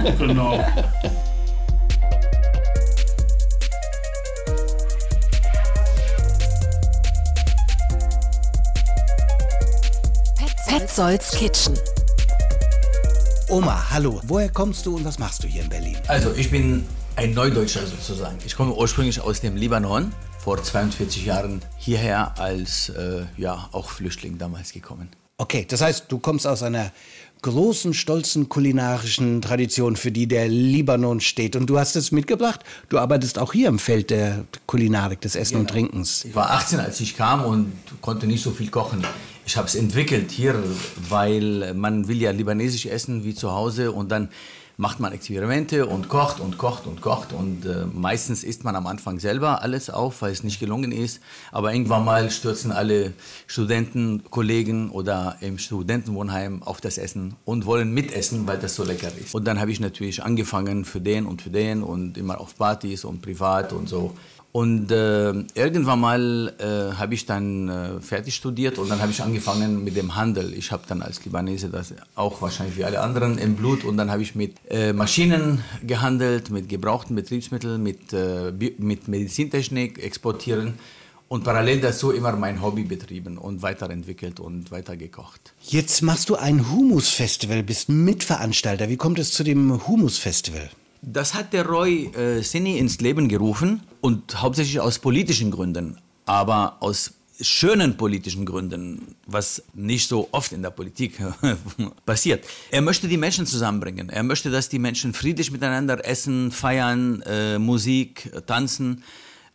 Ja, 0.05 0.11
genau. 0.11 0.65
Petzolds 10.67 11.31
Kitchen. 11.31 11.77
Oma, 13.47 13.91
hallo. 13.91 14.19
Woher 14.25 14.49
kommst 14.49 14.87
du 14.87 14.95
und 14.95 15.05
was 15.05 15.19
machst 15.19 15.43
du 15.43 15.47
hier 15.47 15.61
in 15.61 15.69
Berlin? 15.69 15.95
Also 16.07 16.33
ich 16.33 16.49
bin 16.49 16.83
ein 17.15 17.35
Neudeutscher 17.35 17.85
sozusagen. 17.85 18.37
Ich 18.43 18.55
komme 18.55 18.73
ursprünglich 18.73 19.21
aus 19.21 19.39
dem 19.39 19.55
Libanon, 19.55 20.11
vor 20.39 20.61
42 20.61 21.25
Jahren 21.25 21.61
hierher 21.77 22.39
als 22.39 22.89
äh, 22.89 23.25
ja, 23.37 23.69
auch 23.71 23.91
Flüchtling 23.91 24.39
damals 24.39 24.73
gekommen. 24.73 25.09
Okay, 25.37 25.63
das 25.69 25.81
heißt, 25.81 26.05
du 26.07 26.17
kommst 26.17 26.47
aus 26.47 26.63
einer 26.63 26.91
großen, 27.43 27.93
stolzen 27.93 28.49
kulinarischen 28.49 29.43
Tradition, 29.43 29.95
für 29.95 30.11
die 30.11 30.27
der 30.27 30.47
Libanon 30.47 31.21
steht. 31.21 31.55
Und 31.55 31.69
du 31.69 31.77
hast 31.77 31.95
es 31.95 32.11
mitgebracht. 32.11 32.61
Du 32.89 32.97
arbeitest 32.97 33.37
auch 33.37 33.53
hier 33.53 33.67
im 33.67 33.77
Feld 33.77 34.09
der 34.09 34.45
Kulinarik, 34.65 35.21
des 35.21 35.35
Essen 35.35 35.57
und 35.57 35.69
Trinkens. 35.69 36.25
Ich 36.25 36.33
war 36.33 36.49
18, 36.49 36.79
als 36.79 36.99
ich 36.99 37.15
kam 37.15 37.45
und 37.45 37.73
konnte 38.01 38.25
nicht 38.25 38.41
so 38.41 38.49
viel 38.49 38.71
kochen. 38.71 39.05
Ich 39.47 39.57
habe 39.57 39.67
es 39.67 39.75
entwickelt 39.75 40.31
hier, 40.31 40.55
weil 41.07 41.73
man 41.75 42.07
will 42.07 42.19
ja 42.19 42.31
libanesisch 42.31 42.87
essen 42.87 43.23
wie 43.23 43.35
zu 43.35 43.51
Hause 43.51 43.91
und 43.91 44.11
dann 44.11 44.29
macht 44.77 44.99
man 44.99 45.13
Experimente 45.13 45.85
und 45.85 46.09
kocht 46.09 46.39
und 46.39 46.57
kocht 46.57 46.87
und 46.87 46.99
kocht 46.99 47.31
und 47.31 47.65
äh, 47.65 47.85
meistens 47.93 48.43
isst 48.43 48.63
man 48.63 48.75
am 48.75 48.87
Anfang 48.87 49.19
selber 49.19 49.61
alles 49.61 49.89
auf, 49.89 50.21
weil 50.21 50.31
es 50.31 50.43
nicht 50.43 50.59
gelungen 50.59 50.91
ist. 50.91 51.21
Aber 51.51 51.71
irgendwann 51.71 52.03
mal 52.03 52.29
stürzen 52.29 52.71
alle 52.71 53.13
Studenten, 53.47 54.23
Kollegen 54.29 54.89
oder 54.89 55.37
im 55.41 55.59
Studentenwohnheim 55.59 56.63
auf 56.63 56.81
das 56.81 56.97
Essen 56.97 57.35
und 57.45 57.65
wollen 57.65 57.93
mitessen, 57.93 58.47
weil 58.47 58.57
das 58.57 58.75
so 58.75 58.83
lecker 58.83 59.11
ist. 59.15 59.33
Und 59.33 59.45
dann 59.45 59.59
habe 59.59 59.71
ich 59.71 59.79
natürlich 59.79 60.23
angefangen 60.23 60.85
für 60.85 60.99
den 60.99 61.25
und 61.25 61.43
für 61.43 61.51
den 61.51 61.83
und 61.83 62.17
immer 62.17 62.41
auf 62.41 62.57
Partys 62.57 63.05
und 63.05 63.21
privat 63.21 63.71
und 63.71 63.87
so. 63.87 64.13
Und 64.55 64.89
äh, 64.89 65.33
irgendwann 65.53 65.99
mal 65.99 66.53
äh, 66.59 66.95
habe 66.95 67.13
ich 67.13 67.25
dann 67.25 67.67
äh, 67.67 67.99
fertig 67.99 68.35
studiert 68.35 68.77
und 68.77 68.89
dann 68.89 69.01
habe 69.01 69.11
ich 69.11 69.21
angefangen 69.21 69.83
mit 69.83 69.97
dem 69.97 70.15
Handel. 70.15 70.53
Ich 70.53 70.71
habe 70.71 70.83
dann 70.87 71.01
als 71.01 71.25
Libanese 71.25 71.67
das 71.67 71.93
auch 72.15 72.41
wahrscheinlich 72.41 72.77
wie 72.77 72.85
alle 72.85 73.01
anderen 73.01 73.37
im 73.37 73.57
Blut 73.57 73.83
und 73.83 73.97
dann 73.97 74.09
habe 74.09 74.21
ich 74.21 74.33
mit 74.33 74.55
äh, 74.69 74.93
Maschinen 74.93 75.61
gehandelt, 75.85 76.51
mit 76.51 76.69
gebrauchten 76.69 77.17
Betriebsmitteln, 77.17 77.83
mit, 77.83 78.13
äh, 78.13 78.53
mit 78.77 79.09
Medizintechnik 79.09 80.01
exportieren 80.01 80.75
und 81.27 81.43
parallel 81.43 81.81
dazu 81.81 82.11
immer 82.11 82.31
mein 82.37 82.61
Hobby 82.61 82.83
betrieben 82.83 83.37
und 83.37 83.61
weiterentwickelt 83.61 84.39
und 84.39 84.71
weitergekocht. 84.71 85.53
Jetzt 85.63 86.01
machst 86.01 86.29
du 86.29 86.35
ein 86.37 86.71
Humus-Festival, 86.71 87.61
bist 87.61 87.89
Mitveranstalter. 87.89 88.87
Wie 88.87 88.95
kommt 88.95 89.19
es 89.19 89.33
zu 89.33 89.43
dem 89.43 89.85
Humus-Festival? 89.85 90.69
Das 91.07 91.35
hat 91.35 91.53
der 91.53 91.67
Roy 91.67 92.07
äh, 92.15 92.41
Sini 92.41 92.79
ins 92.79 92.99
Leben 92.99 93.29
gerufen 93.29 93.83
und 94.01 94.41
hauptsächlich 94.41 94.79
aus 94.79 94.97
politischen 94.97 95.51
Gründen, 95.51 95.99
aber 96.25 96.77
aus 96.79 97.13
schönen 97.39 97.95
politischen 97.95 98.43
Gründen, 98.43 99.15
was 99.27 99.61
nicht 99.75 100.07
so 100.07 100.27
oft 100.31 100.51
in 100.51 100.63
der 100.63 100.71
Politik 100.71 101.19
passiert. 102.07 102.43
Er 102.71 102.81
möchte 102.81 103.07
die 103.07 103.17
Menschen 103.17 103.45
zusammenbringen. 103.45 104.09
Er 104.09 104.23
möchte, 104.23 104.49
dass 104.49 104.67
die 104.67 104.79
Menschen 104.79 105.13
friedlich 105.13 105.51
miteinander 105.51 106.03
essen, 106.03 106.49
feiern, 106.49 107.21
äh, 107.21 107.59
Musik, 107.59 108.31
tanzen, 108.47 109.03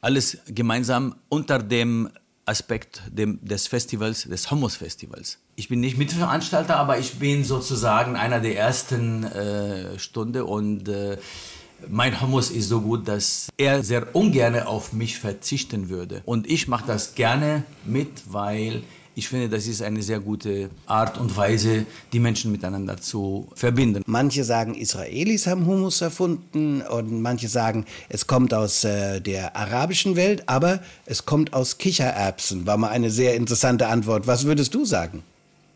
alles 0.01 0.39
gemeinsam 0.47 1.17
unter 1.29 1.59
dem 1.59 2.11
Aspekt 2.51 3.03
dem, 3.11 3.39
des 3.43 3.69
Festivals, 3.69 4.25
des 4.25 4.51
Hummus-Festivals. 4.51 5.39
Ich 5.57 5.69
bin 5.69 5.81
nicht 5.81 5.97
Mitveranstalter, 5.97 6.77
aber 6.77 6.99
ich 6.99 7.15
bin 7.15 7.45
sozusagen 7.45 8.17
einer 8.17 8.41
der 8.41 8.57
ersten 8.59 9.25
äh, 9.25 9.99
Stunde 9.99 10.45
und 10.45 10.89
äh, 10.89 11.17
mein 11.89 12.21
Hummus 12.21 12.51
ist 12.51 12.69
so 12.69 12.81
gut, 12.81 13.09
dass 13.09 13.49
er 13.57 13.83
sehr 13.83 14.15
ungern 14.15 14.59
auf 14.61 14.93
mich 14.93 15.19
verzichten 15.19 15.89
würde. 15.89 16.23
Und 16.27 16.51
ich 16.51 16.69
mache 16.69 16.87
das 16.87 17.15
gerne 17.15 17.63
mit, 17.85 18.11
weil 18.27 18.83
ich 19.15 19.29
finde, 19.29 19.49
das 19.49 19.67
ist 19.67 19.83
eine 19.83 20.03
sehr 20.03 20.21
gute 20.21 20.71
Art 20.87 21.19
und 21.19 21.37
Weise, 21.37 21.85
die 22.13 22.21
Menschen 22.21 22.53
miteinander 22.53 22.97
zu 22.97 23.49
verbinden. 23.55 24.03
Manche 24.07 24.45
sagen, 24.45 24.75
Israelis 24.75 25.47
haben 25.47 25.67
Hummus 25.67 26.01
erfunden 26.01 26.83
und 26.83 27.21
manche 27.21 27.49
sagen, 27.49 27.87
es 28.09 28.27
kommt 28.27 28.55
aus 28.55 28.85
äh, 28.85 29.21
der 29.21 29.57
arabischen 29.57 30.17
Welt, 30.17 30.49
aber 30.49 30.81
es 31.07 31.27
kommt 31.27 31.53
aus 31.53 31.79
Kichererbsen. 31.79 32.67
War 32.67 32.77
mal 32.77 32.91
eine 32.91 33.11
sehr 33.11 33.35
interessante 33.35 33.89
Antwort. 33.89 34.27
Was 34.27 34.45
würdest 34.45 34.75
du 34.75 34.85
sagen? 34.85 35.23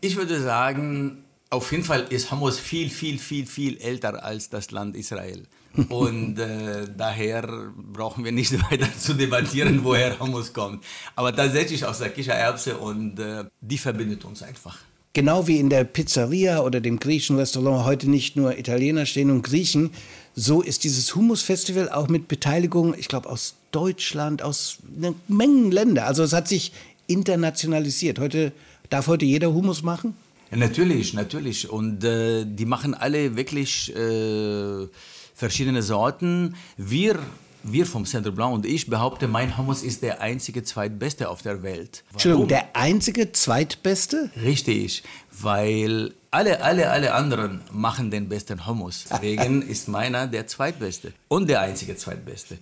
Ich 0.01 0.15
würde 0.15 0.41
sagen, 0.41 1.24
auf 1.55 1.71
jeden 1.71 1.83
Fall 1.83 2.05
ist 2.09 2.31
Hummus 2.31 2.59
viel, 2.59 2.89
viel, 2.89 3.17
viel, 3.17 3.45
viel 3.45 3.77
älter 3.77 4.23
als 4.23 4.49
das 4.49 4.71
Land 4.71 4.95
Israel. 4.95 5.43
Und 5.89 6.39
äh, 6.39 6.85
daher 6.95 7.71
brauchen 7.75 8.23
wir 8.23 8.31
nicht 8.31 8.53
weiter 8.71 8.87
zu 8.97 9.13
debattieren, 9.13 9.83
woher 9.83 10.19
Hummus 10.19 10.53
kommt. 10.53 10.83
Aber 11.15 11.35
tatsächlich 11.35 11.85
aus 11.85 11.99
der 11.99 12.09
Kichererbse 12.09 12.77
und 12.77 13.19
äh, 13.19 13.45
die 13.59 13.77
verbindet 13.77 14.23
uns 14.23 14.41
einfach. 14.41 14.77
Genau 15.13 15.47
wie 15.47 15.59
in 15.59 15.69
der 15.69 15.85
Pizzeria 15.85 16.59
oder 16.61 16.81
dem 16.81 16.99
griechischen 16.99 17.37
Restaurant 17.37 17.85
heute 17.85 18.09
nicht 18.09 18.35
nur 18.35 18.57
Italiener 18.57 19.05
stehen 19.05 19.31
und 19.31 19.43
Griechen, 19.43 19.91
so 20.33 20.61
ist 20.61 20.83
dieses 20.83 21.15
Hummus-Festival 21.15 21.89
auch 21.89 22.09
mit 22.09 22.27
Beteiligung, 22.27 22.93
ich 22.97 23.07
glaube, 23.07 23.29
aus 23.29 23.55
Deutschland, 23.71 24.41
aus 24.41 24.79
einer 24.97 25.13
Menge 25.29 25.69
Länder. 25.69 26.05
Also 26.05 26.23
es 26.23 26.33
hat 26.33 26.49
sich 26.49 26.73
internationalisiert. 27.07 28.19
Heute 28.19 28.51
darf 28.89 29.07
heute 29.07 29.25
jeder 29.25 29.53
Hummus 29.53 29.83
machen? 29.83 30.15
Natürlich, 30.51 31.13
natürlich. 31.13 31.69
Und 31.69 32.03
äh, 32.03 32.45
die 32.45 32.65
machen 32.65 32.93
alle 32.93 33.35
wirklich 33.35 33.95
äh, 33.95 34.87
verschiedene 35.33 35.81
Sorten. 35.81 36.55
Wir, 36.77 37.19
wir 37.63 37.85
vom 37.85 38.05
Centre 38.05 38.31
Blanc 38.31 38.53
und 38.53 38.65
ich 38.65 38.87
behaupte, 38.89 39.27
mein 39.27 39.57
Hummus 39.57 39.83
ist 39.83 40.01
der 40.01 40.21
einzige 40.21 40.63
zweitbeste 40.63 41.29
auf 41.29 41.41
der 41.41 41.63
Welt. 41.63 42.03
Warum? 42.05 42.13
Entschuldigung, 42.13 42.47
der 42.47 42.75
einzige 42.75 43.31
zweitbeste? 43.31 44.31
Richtig, 44.41 45.03
weil 45.41 46.13
alle, 46.35 46.61
alle, 46.61 46.91
alle 46.91 47.13
anderen 47.13 47.61
machen 47.71 48.11
den 48.11 48.27
besten 48.27 48.67
Hummus. 48.67 49.05
Deswegen 49.09 49.61
ist 49.67 49.87
meiner 49.87 50.27
der 50.27 50.47
zweitbeste 50.47 51.13
und 51.29 51.47
der 51.49 51.61
einzige 51.61 51.95
zweitbeste. 51.95 52.57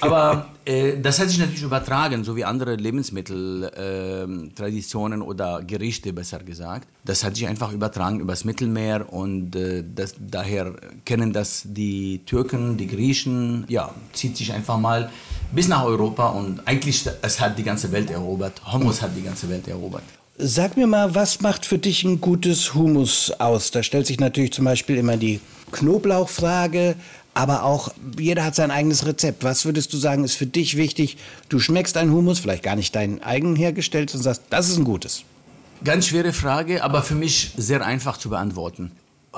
Aber 0.00 0.46
äh, 0.64 1.00
das 1.00 1.18
hat 1.18 1.28
sich 1.28 1.38
natürlich 1.38 1.64
übertragen, 1.64 2.22
so 2.22 2.36
wie 2.36 2.44
andere 2.44 2.76
Lebensmitteltraditionen 2.76 5.22
äh, 5.22 5.24
oder 5.24 5.60
Gerichte, 5.62 6.12
besser 6.12 6.38
gesagt. 6.38 6.86
Das 7.04 7.24
hat 7.24 7.34
sich 7.34 7.48
einfach 7.48 7.72
übertragen 7.72 8.20
übers 8.20 8.44
Mittelmeer 8.44 9.12
und 9.12 9.56
äh, 9.56 9.82
das, 9.94 10.14
daher 10.18 10.74
kennen 11.04 11.32
das 11.32 11.62
die 11.64 12.20
Türken, 12.26 12.76
die 12.76 12.86
Griechen. 12.86 13.64
Ja, 13.68 13.92
zieht 14.12 14.36
sich 14.36 14.52
einfach 14.52 14.78
mal 14.78 15.10
bis 15.52 15.66
nach 15.66 15.82
Europa 15.84 16.28
und 16.28 16.60
eigentlich 16.64 17.04
es 17.22 17.40
hat 17.40 17.58
die 17.58 17.64
ganze 17.64 17.90
Welt 17.90 18.08
erobert. 18.10 18.62
Hummus 18.72 19.02
hat 19.02 19.16
die 19.16 19.22
ganze 19.22 19.48
Welt 19.48 19.66
erobert. 19.66 20.04
Sag 20.38 20.76
mir 20.76 20.86
mal, 20.86 21.14
was 21.14 21.40
macht 21.40 21.64
für 21.64 21.78
dich 21.78 22.04
ein 22.04 22.20
gutes 22.20 22.74
Humus 22.74 23.30
aus? 23.38 23.70
Da 23.70 23.82
stellt 23.82 24.06
sich 24.06 24.20
natürlich 24.20 24.52
zum 24.52 24.66
Beispiel 24.66 24.96
immer 24.98 25.16
die 25.16 25.40
Knoblauchfrage, 25.72 26.94
aber 27.32 27.62
auch 27.64 27.88
jeder 28.18 28.44
hat 28.44 28.54
sein 28.54 28.70
eigenes 28.70 29.06
Rezept. 29.06 29.44
Was 29.44 29.64
würdest 29.64 29.94
du 29.94 29.96
sagen, 29.96 30.24
ist 30.24 30.34
für 30.34 30.44
dich 30.44 30.76
wichtig? 30.76 31.16
Du 31.48 31.58
schmeckst 31.58 31.96
ein 31.96 32.10
Humus, 32.10 32.38
vielleicht 32.38 32.62
gar 32.62 32.76
nicht 32.76 32.94
deinen 32.94 33.22
eigenen 33.22 33.56
hergestellt 33.56 34.14
und 34.14 34.20
sagst, 34.20 34.42
das 34.50 34.68
ist 34.68 34.76
ein 34.76 34.84
gutes. 34.84 35.22
Ganz 35.82 36.08
schwere 36.08 36.34
Frage, 36.34 36.84
aber 36.84 37.02
für 37.02 37.14
mich 37.14 37.52
sehr 37.56 37.84
einfach 37.84 38.18
zu 38.18 38.28
beantworten. 38.28 38.92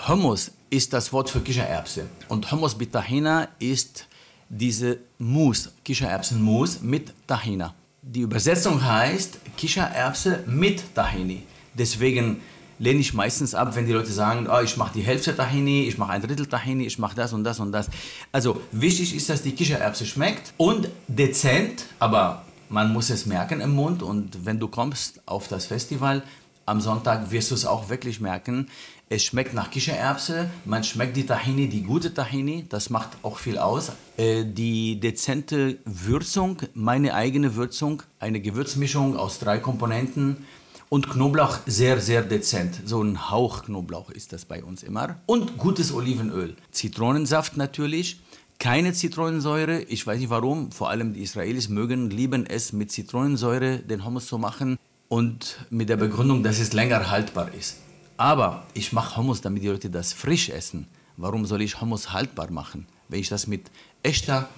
Hummus 0.08 0.50
ist 0.68 0.92
das 0.92 1.12
Wort 1.12 1.30
für 1.30 1.40
Kichererbse 1.40 2.06
und 2.28 2.50
Hummus 2.50 2.76
mit 2.76 2.92
Tahina 2.92 3.46
ist 3.60 4.08
diese 4.48 4.98
Mousse, 5.18 5.70
Kichererbsenmus 5.84 6.80
mit 6.80 7.12
Tahina. 7.28 7.72
Die 8.10 8.20
Übersetzung 8.22 8.82
heißt 8.82 9.38
Kichererbse 9.58 10.42
mit 10.46 10.94
Tahini. 10.94 11.42
Deswegen 11.74 12.40
lehne 12.78 13.00
ich 13.00 13.12
meistens 13.12 13.54
ab, 13.54 13.76
wenn 13.76 13.84
die 13.84 13.92
Leute 13.92 14.10
sagen, 14.10 14.48
oh, 14.50 14.60
ich 14.64 14.78
mache 14.78 14.94
die 14.94 15.02
Hälfte 15.02 15.36
Tahini, 15.36 15.82
ich 15.82 15.98
mache 15.98 16.12
ein 16.12 16.22
Drittel 16.22 16.46
Tahini, 16.46 16.86
ich 16.86 16.98
mache 16.98 17.14
das 17.14 17.34
und 17.34 17.44
das 17.44 17.60
und 17.60 17.70
das. 17.70 17.90
Also 18.32 18.62
wichtig 18.72 19.14
ist, 19.14 19.28
dass 19.28 19.42
die 19.42 19.52
Kichererbse 19.52 20.06
schmeckt 20.06 20.54
und 20.56 20.88
dezent, 21.06 21.84
aber 21.98 22.46
man 22.70 22.94
muss 22.94 23.10
es 23.10 23.26
merken 23.26 23.60
im 23.60 23.74
Mund 23.74 24.02
und 24.02 24.46
wenn 24.46 24.58
du 24.58 24.68
kommst 24.68 25.20
auf 25.26 25.48
das 25.48 25.66
Festival 25.66 26.22
am 26.64 26.80
Sonntag, 26.80 27.30
wirst 27.30 27.50
du 27.50 27.56
es 27.56 27.66
auch 27.66 27.90
wirklich 27.90 28.20
merken. 28.22 28.68
Es 29.10 29.24
schmeckt 29.24 29.54
nach 29.54 29.70
Kichererbse, 29.70 30.50
man 30.66 30.84
schmeckt 30.84 31.16
die 31.16 31.24
Tahini, 31.24 31.66
die 31.66 31.82
gute 31.82 32.12
Tahini, 32.12 32.66
das 32.68 32.90
macht 32.90 33.16
auch 33.22 33.38
viel 33.38 33.56
aus. 33.56 33.92
Äh, 34.18 34.44
die 34.44 35.00
dezente 35.00 35.78
Würzung, 35.86 36.58
meine 36.74 37.14
eigene 37.14 37.54
Würzung, 37.54 38.02
eine 38.20 38.38
Gewürzmischung 38.42 39.16
aus 39.16 39.38
drei 39.38 39.60
Komponenten 39.60 40.44
und 40.90 41.08
Knoblauch 41.08 41.60
sehr, 41.64 42.02
sehr 42.02 42.20
dezent. 42.20 42.82
So 42.84 43.02
ein 43.02 43.30
Hauch 43.30 43.64
Knoblauch 43.64 44.10
ist 44.10 44.34
das 44.34 44.44
bei 44.44 44.62
uns 44.62 44.82
immer. 44.82 45.16
Und 45.24 45.56
gutes 45.56 45.90
Olivenöl. 45.90 46.54
Zitronensaft 46.70 47.56
natürlich. 47.56 48.20
Keine 48.58 48.92
Zitronensäure, 48.92 49.80
ich 49.84 50.06
weiß 50.06 50.18
nicht 50.18 50.30
warum, 50.30 50.70
vor 50.70 50.90
allem 50.90 51.14
die 51.14 51.22
Israelis 51.22 51.70
mögen, 51.70 52.10
lieben 52.10 52.44
es 52.44 52.74
mit 52.74 52.92
Zitronensäure 52.92 53.78
den 53.78 54.04
Hummus 54.04 54.26
zu 54.26 54.36
machen 54.36 54.78
und 55.08 55.64
mit 55.70 55.88
der 55.88 55.96
Begründung, 55.96 56.42
dass 56.42 56.58
es 56.58 56.74
länger 56.74 57.08
haltbar 57.10 57.54
ist. 57.54 57.76
Aber 58.18 58.66
ich 58.74 58.92
mache 58.92 59.16
Hummus, 59.16 59.40
damit 59.40 59.62
die 59.62 59.68
Leute 59.68 59.90
das 59.90 60.12
frisch 60.12 60.50
essen. 60.50 60.88
Warum 61.16 61.46
soll 61.46 61.62
ich 61.62 61.80
Hummus 61.80 62.12
haltbar 62.12 62.50
machen, 62.50 62.86
wenn 63.08 63.20
ich 63.20 63.28
das 63.28 63.46
mit 63.46 63.70
echter 64.02 64.48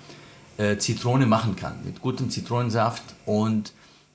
äh, 0.56 0.78
Zitrone 0.78 1.26
machen 1.26 1.56
kann, 1.56 1.84
mit 1.84 2.00
gutem 2.00 2.30
Zitronensaft 2.30 3.02
und 3.26 3.72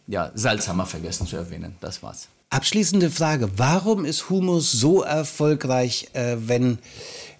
ja, 0.08 0.32
Salz 0.36 0.68
haben 0.68 0.78
wir 0.78 0.86
vergessen 0.86 1.26
zu 1.26 1.38
erwähnen. 1.38 1.76
Das 1.80 2.04
war's. 2.04 2.28
Abschließende 2.50 3.10
Frage. 3.10 3.50
Warum 3.58 4.06
ist 4.06 4.30
Hummus 4.30 4.72
so 4.72 5.04
erfolgreich, 5.04 6.10
äh, 6.14 6.38
wenn 6.40 6.80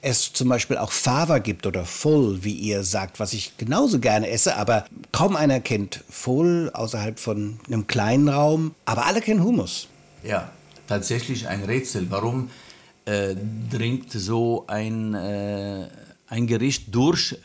es 0.02 0.34
zum 0.34 0.50
Beispiel 0.50 0.78
auch 0.78 0.92
Fava 0.92 1.40
gibt 1.40 1.66
oder 1.66 1.86
Full, 1.86 2.44
wie 2.44 2.54
ihr 2.54 2.84
sagt, 2.84 3.20
was 3.20 3.34
ich 3.34 3.58
genauso 3.58 4.00
gerne 4.00 4.30
esse, 4.30 4.58
aber 4.58 4.86
kaum 5.12 5.36
einer 5.36 5.60
kennt 5.60 6.04
Full 6.10 6.70
außerhalb 6.74 7.20
von 7.20 7.60
einem 7.68 7.88
kleinen 7.88 8.30
Raum, 8.30 8.76
aber 8.86 9.06
alle 9.06 9.22
kennen 9.22 9.44
Hummus. 9.44 9.88
Ja, 10.24 10.52
tatsächlich 10.88 11.48
ein 11.48 11.64
Rätsel. 11.64 12.08
Warum 12.10 12.50
äh, 13.06 13.36
dringt 13.72 14.12
so 14.12 14.66
ein, 14.68 15.14
äh, 15.14 15.88
ein 16.28 16.48
Gericht 16.48 16.94
durch 16.94 17.38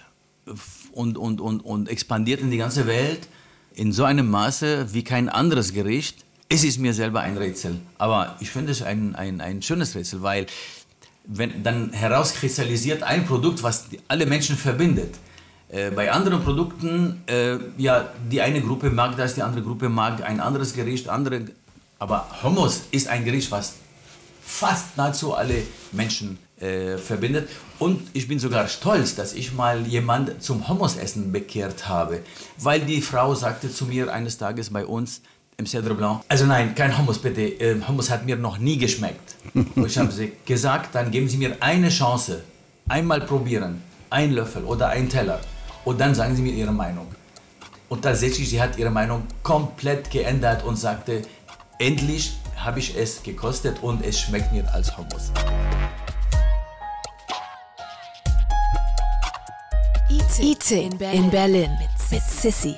und, 0.93 1.19
und, 1.19 1.41
und, 1.41 1.61
und 1.61 1.89
expandiert 1.89 2.41
in 2.41 2.51
die 2.51 2.57
ganze 2.59 2.87
Welt 2.87 3.29
in 3.75 3.93
so 3.93 4.05
einem 4.05 4.31
Maße 4.31 4.93
wie 4.93 5.05
kein 5.05 5.29
anderes 5.29 5.73
Gericht? 5.73 6.25
Es 6.49 6.65
ist 6.65 6.79
mir 6.79 6.93
selber 6.95 7.21
ein 7.21 7.37
Rätsel, 7.37 7.77
aber 7.99 8.37
ich 8.41 8.51
finde 8.51 8.73
es 8.73 8.83
ein, 8.83 9.15
ein, 9.15 9.41
ein 9.41 9.63
schönes 9.63 9.95
Rätsel, 9.95 10.23
weil 10.23 10.47
wenn 11.25 11.63
dann 11.63 11.93
herauskristallisiert 11.93 13.03
ein 13.03 13.25
Produkt, 13.25 13.63
was 13.63 13.87
alle 14.09 14.27
Menschen 14.27 14.57
verbindet. 14.57 15.15
Äh, 15.69 15.93
bei 15.93 16.11
anderen 16.11 16.43
Produkten, 16.43 17.23
äh, 17.27 17.59
ja, 17.77 18.09
die 18.31 18.41
eine 18.41 18.61
Gruppe 18.61 18.91
mag 18.91 19.17
das, 19.17 19.35
die 19.37 19.43
andere 19.43 19.63
Gruppe 19.63 19.89
mag 19.89 20.25
ein 20.25 20.41
anderes 20.41 20.75
Gericht, 20.75 21.09
andere, 21.09 21.43
aber 22.01 22.27
Hummus 22.43 22.83
ist 22.91 23.09
ein 23.09 23.25
Gericht, 23.25 23.51
was 23.51 23.75
fast 24.43 24.97
nahezu 24.97 25.35
alle 25.35 25.63
Menschen 25.93 26.39
äh, 26.59 26.97
verbindet. 26.97 27.49
Und 27.79 28.09
ich 28.15 28.27
bin 28.27 28.39
sogar 28.39 28.69
stolz, 28.69 29.15
dass 29.15 29.35
ich 29.35 29.53
mal 29.53 29.87
jemand 29.87 30.43
zum 30.43 30.67
Hummus-Essen 30.67 31.31
bekehrt 31.31 31.89
habe, 31.89 32.23
weil 32.59 32.81
die 32.81 33.03
Frau 33.03 33.35
sagte 33.35 33.71
zu 33.71 33.85
mir 33.85 34.13
eines 34.13 34.39
Tages 34.39 34.71
bei 34.71 34.85
uns, 34.85 35.21
im 35.59 35.67
Cedre 35.67 35.95
Blanc. 35.95 36.23
Also 36.29 36.47
nein, 36.47 36.75
kein 36.75 36.97
Hummus 36.97 37.19
bitte. 37.19 37.43
Ähm, 37.43 37.87
Hummus 37.87 38.09
hat 38.09 38.25
mir 38.25 38.37
noch 38.37 38.57
nie 38.57 38.79
geschmeckt. 38.79 39.37
Und 39.55 39.87
ich 39.87 39.99
habe 39.99 40.11
sie 40.11 40.33
gesagt, 40.47 40.95
dann 40.95 41.11
geben 41.11 41.29
Sie 41.29 41.37
mir 41.37 41.59
eine 41.61 41.91
Chance. 41.91 42.43
Einmal 42.89 43.21
probieren. 43.21 43.83
Ein 44.09 44.33
Löffel 44.33 44.65
oder 44.65 44.89
ein 44.89 45.11
Teller. 45.11 45.39
Und 45.85 46.01
dann 46.01 46.15
sagen 46.15 46.35
Sie 46.35 46.41
mir 46.41 46.55
Ihre 46.55 46.73
Meinung. 46.73 47.09
Und 47.91 48.03
tatsächlich, 48.03 48.49
sie 48.49 48.63
hat 48.63 48.79
ihre 48.79 48.91
Meinung 48.91 49.25
komplett 49.43 50.13
geändert 50.13 50.63
und 50.63 50.77
sagte, 50.77 51.23
endlich 51.81 52.33
habe 52.57 52.79
ich 52.79 52.97
es 52.97 53.23
gekostet 53.23 53.83
und 53.83 54.05
es 54.05 54.21
schmeckt 54.21 54.53
mir 54.53 54.73
als 54.73 54.97
Hummus. 54.97 55.33
IT 60.43 60.71
in 60.71 60.97
Berlin, 60.97 61.25
in 61.25 61.31
Berlin 61.31 61.71
mit 61.81 62.23
Sissy. 62.23 62.77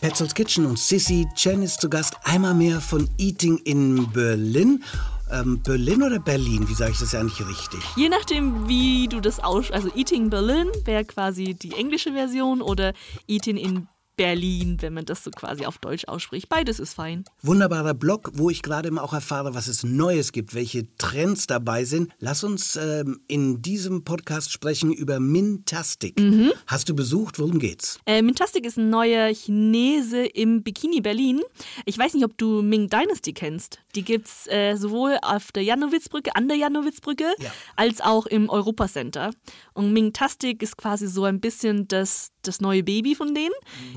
Petzolds 0.00 0.34
Kitchen 0.34 0.66
und 0.66 0.78
Sissy 0.78 1.26
Chen 1.34 1.62
ist 1.62 1.80
zu 1.80 1.88
Gast. 1.88 2.16
Einmal 2.24 2.54
mehr 2.54 2.80
von 2.80 3.08
Eating 3.18 3.58
in 3.58 4.10
Berlin. 4.12 4.82
Ähm, 5.30 5.60
Berlin 5.62 6.04
oder 6.04 6.20
Berlin? 6.20 6.68
Wie 6.68 6.74
sage 6.74 6.92
ich 6.92 6.98
das 6.98 7.12
ja 7.12 7.22
nicht 7.22 7.40
richtig? 7.40 7.80
Je 7.96 8.08
nachdem, 8.08 8.68
wie 8.68 9.08
du 9.08 9.20
das 9.20 9.40
aussprichst. 9.40 9.72
Also 9.72 9.96
Eating 9.96 10.30
Berlin 10.30 10.68
wäre 10.84 11.04
quasi 11.04 11.54
die 11.54 11.72
englische 11.72 12.12
Version 12.12 12.62
oder 12.62 12.92
Eating 13.26 13.56
in 13.56 13.88
Berlin, 14.16 14.78
wenn 14.80 14.94
man 14.94 15.04
das 15.04 15.22
so 15.24 15.30
quasi 15.30 15.66
auf 15.66 15.78
Deutsch 15.78 16.06
ausspricht. 16.06 16.48
Beides 16.48 16.80
ist 16.80 16.94
fein. 16.94 17.24
Wunderbarer 17.42 17.94
Blog, 17.94 18.30
wo 18.34 18.48
ich 18.50 18.62
gerade 18.62 18.88
immer 18.88 19.02
auch 19.02 19.12
erfahre, 19.12 19.54
was 19.54 19.68
es 19.68 19.84
Neues 19.84 20.32
gibt, 20.32 20.54
welche 20.54 20.86
Trends 20.96 21.46
dabei 21.46 21.84
sind. 21.84 22.10
Lass 22.18 22.42
uns 22.44 22.76
ähm, 22.76 23.20
in 23.28 23.60
diesem 23.62 24.04
Podcast 24.04 24.52
sprechen 24.52 24.92
über 24.92 25.20
Mintastic. 25.20 26.18
Mhm. 26.18 26.52
Hast 26.66 26.88
du 26.88 26.94
besucht? 26.94 27.38
Worum 27.38 27.58
geht's? 27.58 27.98
Äh, 28.06 28.22
Mintastic 28.22 28.64
ist 28.64 28.78
ein 28.78 28.90
neuer 28.90 29.32
Chinese 29.34 30.24
im 30.24 30.62
Bikini 30.62 31.00
Berlin. 31.00 31.40
Ich 31.84 31.98
weiß 31.98 32.14
nicht, 32.14 32.24
ob 32.24 32.36
du 32.38 32.62
Ming 32.62 32.88
Dynasty 32.88 33.32
kennst. 33.32 33.80
Die 33.94 34.02
gibt's 34.02 34.46
äh, 34.48 34.76
sowohl 34.76 35.18
auf 35.22 35.52
der 35.52 35.62
Janowitzbrücke, 35.62 36.34
an 36.36 36.48
der 36.48 36.56
Janowitzbrücke, 36.56 37.24
Ja. 37.38 37.52
als 37.76 38.00
auch 38.00 38.26
im 38.26 38.48
Europacenter. 38.48 39.30
Und 39.74 39.92
Mingtastic 39.92 40.62
ist 40.62 40.76
quasi 40.76 41.06
so 41.06 41.24
ein 41.24 41.40
bisschen 41.40 41.86
das, 41.88 42.30
das 42.42 42.60
neue 42.60 42.82
Baby 42.82 43.14
von 43.14 43.34
denen. 43.34 43.54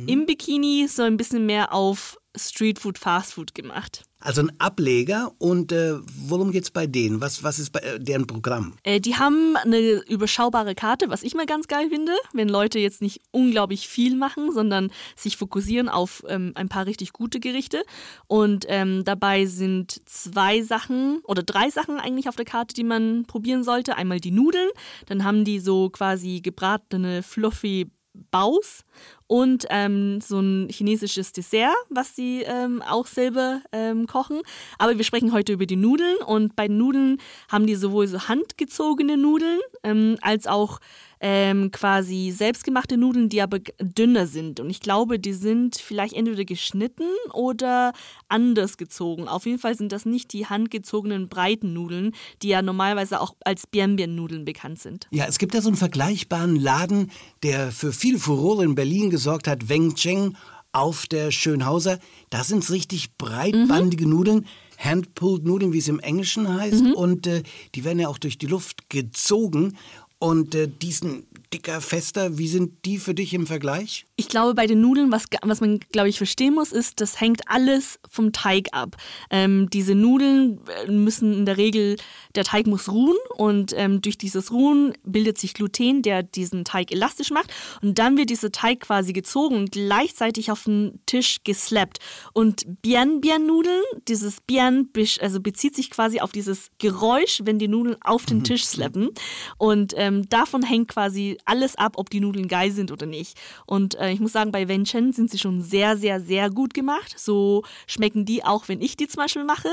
Im 0.09 0.25
Bikini 0.25 0.87
so 0.87 1.03
ein 1.03 1.17
bisschen 1.17 1.45
mehr 1.45 1.71
auf 1.71 2.17
Streetfood, 2.35 2.97
Fastfood 2.97 3.53
gemacht. 3.53 4.03
Also 4.19 4.41
ein 4.41 4.51
Ableger 4.59 5.31
und 5.37 5.71
äh, 5.71 5.99
worum 6.27 6.51
geht's 6.51 6.71
bei 6.71 6.87
denen? 6.87 7.21
Was, 7.21 7.43
was 7.43 7.59
ist 7.59 7.69
bei 7.71 7.79
äh, 7.79 7.99
deren 7.99 8.25
Programm? 8.25 8.73
Äh, 8.81 8.99
die 8.99 9.17
haben 9.17 9.55
eine 9.55 9.79
überschaubare 10.07 10.73
Karte, 10.73 11.09
was 11.09 11.21
ich 11.21 11.35
mal 11.35 11.45
ganz 11.45 11.67
geil 11.67 11.89
finde, 11.89 12.11
wenn 12.33 12.49
Leute 12.49 12.79
jetzt 12.79 13.03
nicht 13.03 13.21
unglaublich 13.29 13.87
viel 13.87 14.15
machen, 14.15 14.51
sondern 14.51 14.91
sich 15.15 15.37
fokussieren 15.37 15.89
auf 15.89 16.23
ähm, 16.27 16.53
ein 16.55 16.69
paar 16.69 16.87
richtig 16.87 17.13
gute 17.13 17.39
Gerichte. 17.39 17.83
Und 18.25 18.65
ähm, 18.67 19.03
dabei 19.05 19.45
sind 19.45 20.01
zwei 20.05 20.63
Sachen 20.63 21.19
oder 21.23 21.43
drei 21.43 21.69
Sachen 21.69 21.99
eigentlich 21.99 22.27
auf 22.29 22.35
der 22.35 22.45
Karte, 22.45 22.73
die 22.73 22.83
man 22.83 23.25
probieren 23.25 23.63
sollte. 23.63 23.95
Einmal 23.95 24.19
die 24.19 24.31
Nudeln, 24.31 24.69
dann 25.05 25.23
haben 25.23 25.45
die 25.45 25.59
so 25.59 25.91
quasi 25.91 26.41
gebratene 26.41 27.21
fluffy 27.21 27.91
Baus 28.31 28.83
und 29.29 29.67
ähm, 29.69 30.21
so 30.21 30.39
ein 30.39 30.69
chinesisches 30.71 31.31
Dessert, 31.31 31.75
was 31.89 32.15
sie 32.15 32.41
ähm, 32.41 32.81
auch 32.81 33.05
selber 33.05 33.61
ähm, 33.71 34.07
kochen. 34.07 34.41
Aber 34.79 34.97
wir 34.97 35.03
sprechen 35.03 35.31
heute 35.33 35.53
über 35.53 35.67
die 35.67 35.75
Nudeln 35.75 36.17
und 36.25 36.55
bei 36.55 36.67
Nudeln 36.67 37.19
haben 37.47 37.67
die 37.67 37.75
sowohl 37.75 38.07
so 38.07 38.27
handgezogene 38.27 39.17
Nudeln 39.17 39.59
ähm, 39.83 40.17
als 40.21 40.47
auch 40.47 40.79
ähm, 41.21 41.71
quasi 41.71 42.31
selbstgemachte 42.35 42.97
Nudeln, 42.97 43.29
die 43.29 43.41
aber 43.41 43.59
dünner 43.79 44.27
sind. 44.27 44.59
Und 44.59 44.69
ich 44.69 44.79
glaube, 44.79 45.19
die 45.19 45.33
sind 45.33 45.77
vielleicht 45.77 46.13
entweder 46.13 46.45
geschnitten 46.45 47.07
oder 47.33 47.93
anders 48.27 48.77
gezogen. 48.77 49.27
Auf 49.27 49.45
jeden 49.45 49.59
Fall 49.59 49.75
sind 49.75 49.91
das 49.91 50.05
nicht 50.05 50.33
die 50.33 50.45
handgezogenen 50.45 51.27
breiten 51.27 51.73
Nudeln, 51.73 52.13
die 52.41 52.49
ja 52.49 52.61
normalerweise 52.61 53.19
auch 53.21 53.35
als 53.43 53.67
Bian-Bian-Nudeln 53.67 54.45
bekannt 54.45 54.79
sind. 54.79 55.07
Ja, 55.11 55.25
es 55.25 55.37
gibt 55.37 55.53
ja 55.53 55.61
so 55.61 55.69
einen 55.69 55.77
vergleichbaren 55.77 56.55
Laden, 56.55 57.11
der 57.43 57.71
für 57.71 57.91
viel 57.91 58.17
Furore 58.17 58.63
in 58.63 58.75
Berlin 58.75 59.09
gesorgt 59.09 59.47
hat, 59.47 59.69
Weng 59.69 59.95
Cheng 59.95 60.35
auf 60.71 61.07
der 61.07 61.31
Schönhauser. 61.31 61.99
Da 62.29 62.43
sind 62.43 62.63
es 62.63 62.71
richtig 62.71 63.17
breitbandige 63.17 64.07
Nudeln, 64.07 64.45
Hand-pulled 64.77 65.43
Nudeln, 65.43 65.73
wie 65.73 65.79
es 65.79 65.87
im 65.87 65.99
Englischen 65.99 66.53
heißt. 66.53 66.95
Und 66.95 67.27
äh, 67.27 67.43
die 67.75 67.83
werden 67.83 67.99
ja 67.99 68.07
auch 68.07 68.19
durch 68.19 68.37
die 68.37 68.45
Luft 68.45 68.89
gezogen. 68.89 69.77
Und 70.19 70.53
äh, 70.53 70.67
die 70.67 70.91
sind 70.91 71.23
dicker, 71.53 71.81
fester. 71.81 72.37
Wie 72.37 72.47
sind 72.47 72.85
die 72.85 72.97
für 72.97 73.13
dich 73.13 73.33
im 73.33 73.47
Vergleich? 73.47 74.05
Ich 74.17 74.27
glaube, 74.27 74.53
bei 74.53 74.67
den 74.67 74.81
Nudeln, 74.81 75.11
was, 75.11 75.25
was 75.41 75.61
man, 75.61 75.79
glaube 75.91 76.09
ich, 76.09 76.17
verstehen 76.17 76.53
muss, 76.53 76.71
ist, 76.71 77.01
das 77.01 77.19
hängt 77.19 77.41
alles 77.47 77.99
vom 78.09 78.33
Teig 78.33 78.67
ab. 78.71 78.97
Ähm, 79.31 79.69
diese 79.71 79.95
Nudeln 79.95 80.59
äh, 80.85 80.91
müssen 80.91 81.33
in 81.33 81.45
der 81.45 81.57
Regel, 81.57 81.95
der 82.35 82.43
Teig 82.43 82.67
muss 82.67 82.89
ruhen 82.89 83.15
und 83.37 83.73
ähm, 83.75 84.01
durch 84.01 84.17
dieses 84.17 84.51
Ruhen 84.51 84.93
bildet 85.03 85.37
sich 85.37 85.53
Gluten, 85.53 86.01
der 86.01 86.21
diesen 86.21 86.65
Teig 86.65 86.91
elastisch 86.91 87.31
macht. 87.31 87.51
Und 87.81 87.97
dann 87.97 88.17
wird 88.17 88.29
dieser 88.29 88.51
Teig 88.51 88.81
quasi 88.81 89.13
gezogen 89.13 89.55
und 89.55 89.71
gleichzeitig 89.71 90.51
auf 90.51 90.65
den 90.65 90.99
Tisch 91.05 91.37
geslappt. 91.43 91.99
Und 92.33 92.65
Bian-Bian-Nudeln, 92.81 93.83
dieses 94.07 94.41
Bian 94.41 94.89
also 95.21 95.39
bezieht 95.39 95.75
sich 95.75 95.89
quasi 95.89 96.19
auf 96.19 96.31
dieses 96.31 96.69
Geräusch, 96.77 97.41
wenn 97.45 97.57
die 97.57 97.67
Nudeln 97.67 97.95
auf 98.01 98.25
den 98.25 98.43
Tisch 98.43 98.65
slappen. 98.65 99.09
Und 99.57 99.93
ähm, 99.95 100.08
davon 100.29 100.63
hängt 100.63 100.89
quasi 100.89 101.37
alles 101.45 101.75
ab, 101.75 101.93
ob 101.97 102.09
die 102.09 102.19
Nudeln 102.19 102.47
geil 102.47 102.71
sind 102.71 102.91
oder 102.91 103.05
nicht. 103.05 103.37
Und 103.65 103.95
äh, 103.95 104.11
ich 104.11 104.19
muss 104.19 104.33
sagen, 104.33 104.51
bei 104.51 104.67
Wenchen 104.67 105.13
sind 105.13 105.31
sie 105.31 105.39
schon 105.39 105.61
sehr, 105.61 105.97
sehr, 105.97 106.19
sehr 106.21 106.49
gut 106.49 106.73
gemacht. 106.73 107.17
So 107.17 107.63
schmecken 107.87 108.25
die 108.25 108.43
auch, 108.43 108.67
wenn 108.67 108.81
ich 108.81 108.97
die 108.97 109.07
zum 109.07 109.21
Beispiel 109.21 109.43
mache. 109.43 109.69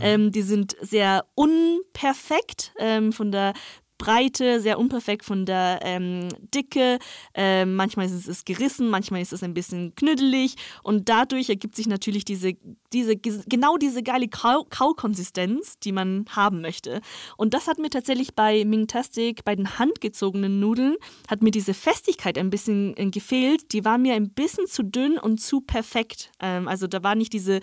Ähm, 0.00 0.32
die 0.32 0.42
sind 0.42 0.76
sehr 0.80 1.24
unperfekt 1.34 2.72
ähm, 2.78 3.12
von 3.12 3.32
der 3.32 3.54
Breite, 3.98 4.60
sehr 4.60 4.78
unperfekt 4.78 5.24
von 5.24 5.44
der 5.44 5.80
ähm, 5.82 6.28
Dicke. 6.54 6.98
Ähm, 7.34 7.74
manchmal 7.74 8.06
ist 8.06 8.28
es 8.28 8.44
gerissen, 8.44 8.88
manchmal 8.88 9.20
ist 9.20 9.32
es 9.32 9.42
ein 9.42 9.54
bisschen 9.54 9.94
knüttelig 9.96 10.54
und 10.82 11.08
dadurch 11.08 11.48
ergibt 11.48 11.74
sich 11.76 11.88
natürlich 11.88 12.24
diese, 12.24 12.54
diese 12.92 13.16
genau 13.16 13.76
diese 13.76 14.02
geile 14.02 14.26
Kau- 14.26 14.66
Kaukonsistenz, 14.70 15.78
die 15.80 15.92
man 15.92 16.24
haben 16.30 16.60
möchte. 16.60 17.00
Und 17.36 17.54
das 17.54 17.66
hat 17.66 17.78
mir 17.78 17.90
tatsächlich 17.90 18.34
bei 18.34 18.64
Mingtastic, 18.64 19.44
bei 19.44 19.56
den 19.56 19.78
handgezogenen 19.78 20.60
Nudeln, 20.60 20.94
hat 21.28 21.42
mir 21.42 21.50
diese 21.50 21.74
Festigkeit 21.74 22.38
ein 22.38 22.50
bisschen 22.50 22.96
äh, 22.96 23.10
gefehlt. 23.10 23.72
Die 23.72 23.84
war 23.84 23.98
mir 23.98 24.14
ein 24.14 24.30
bisschen 24.30 24.66
zu 24.66 24.84
dünn 24.84 25.18
und 25.18 25.38
zu 25.38 25.60
perfekt. 25.60 26.30
Ähm, 26.40 26.68
also 26.68 26.86
da 26.86 27.02
war 27.02 27.14
nicht 27.14 27.32
diese 27.32 27.60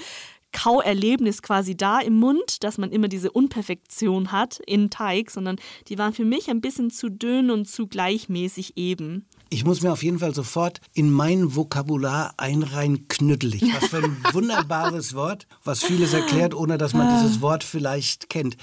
Kauerlebnis 0.55 1.41
quasi 1.41 1.75
da 1.75 1.99
im 1.99 2.17
Mund, 2.17 2.63
dass 2.63 2.77
man 2.77 2.91
immer 2.91 3.09
diese 3.09 3.29
Unperfektion 3.29 4.31
hat 4.31 4.61
in 4.65 4.89
Teig, 4.89 5.29
sondern 5.29 5.57
die 5.89 5.97
waren 5.97 6.13
für 6.13 6.23
mich 6.23 6.49
ein 6.49 6.61
bisschen 6.61 6.89
zu 6.89 7.09
dünn 7.09 7.51
und 7.51 7.67
zu 7.67 7.87
gleichmäßig 7.87 8.77
eben. 8.77 9.25
Ich 9.49 9.65
muss 9.65 9.81
mir 9.81 9.91
auf 9.91 10.01
jeden 10.01 10.19
Fall 10.19 10.33
sofort 10.33 10.79
in 10.93 11.11
mein 11.11 11.55
Vokabular 11.55 12.33
einreihen, 12.37 13.09
knüttelig. 13.09 13.63
Was 13.75 13.89
für 13.89 13.97
ein 13.97 14.17
wunderbares 14.33 15.13
Wort, 15.13 15.45
was 15.65 15.83
vieles 15.83 16.13
erklärt, 16.13 16.55
ohne 16.55 16.77
dass 16.77 16.93
man 16.93 17.21
dieses 17.21 17.41
Wort 17.41 17.65
vielleicht 17.65 18.29
kennt. 18.29 18.55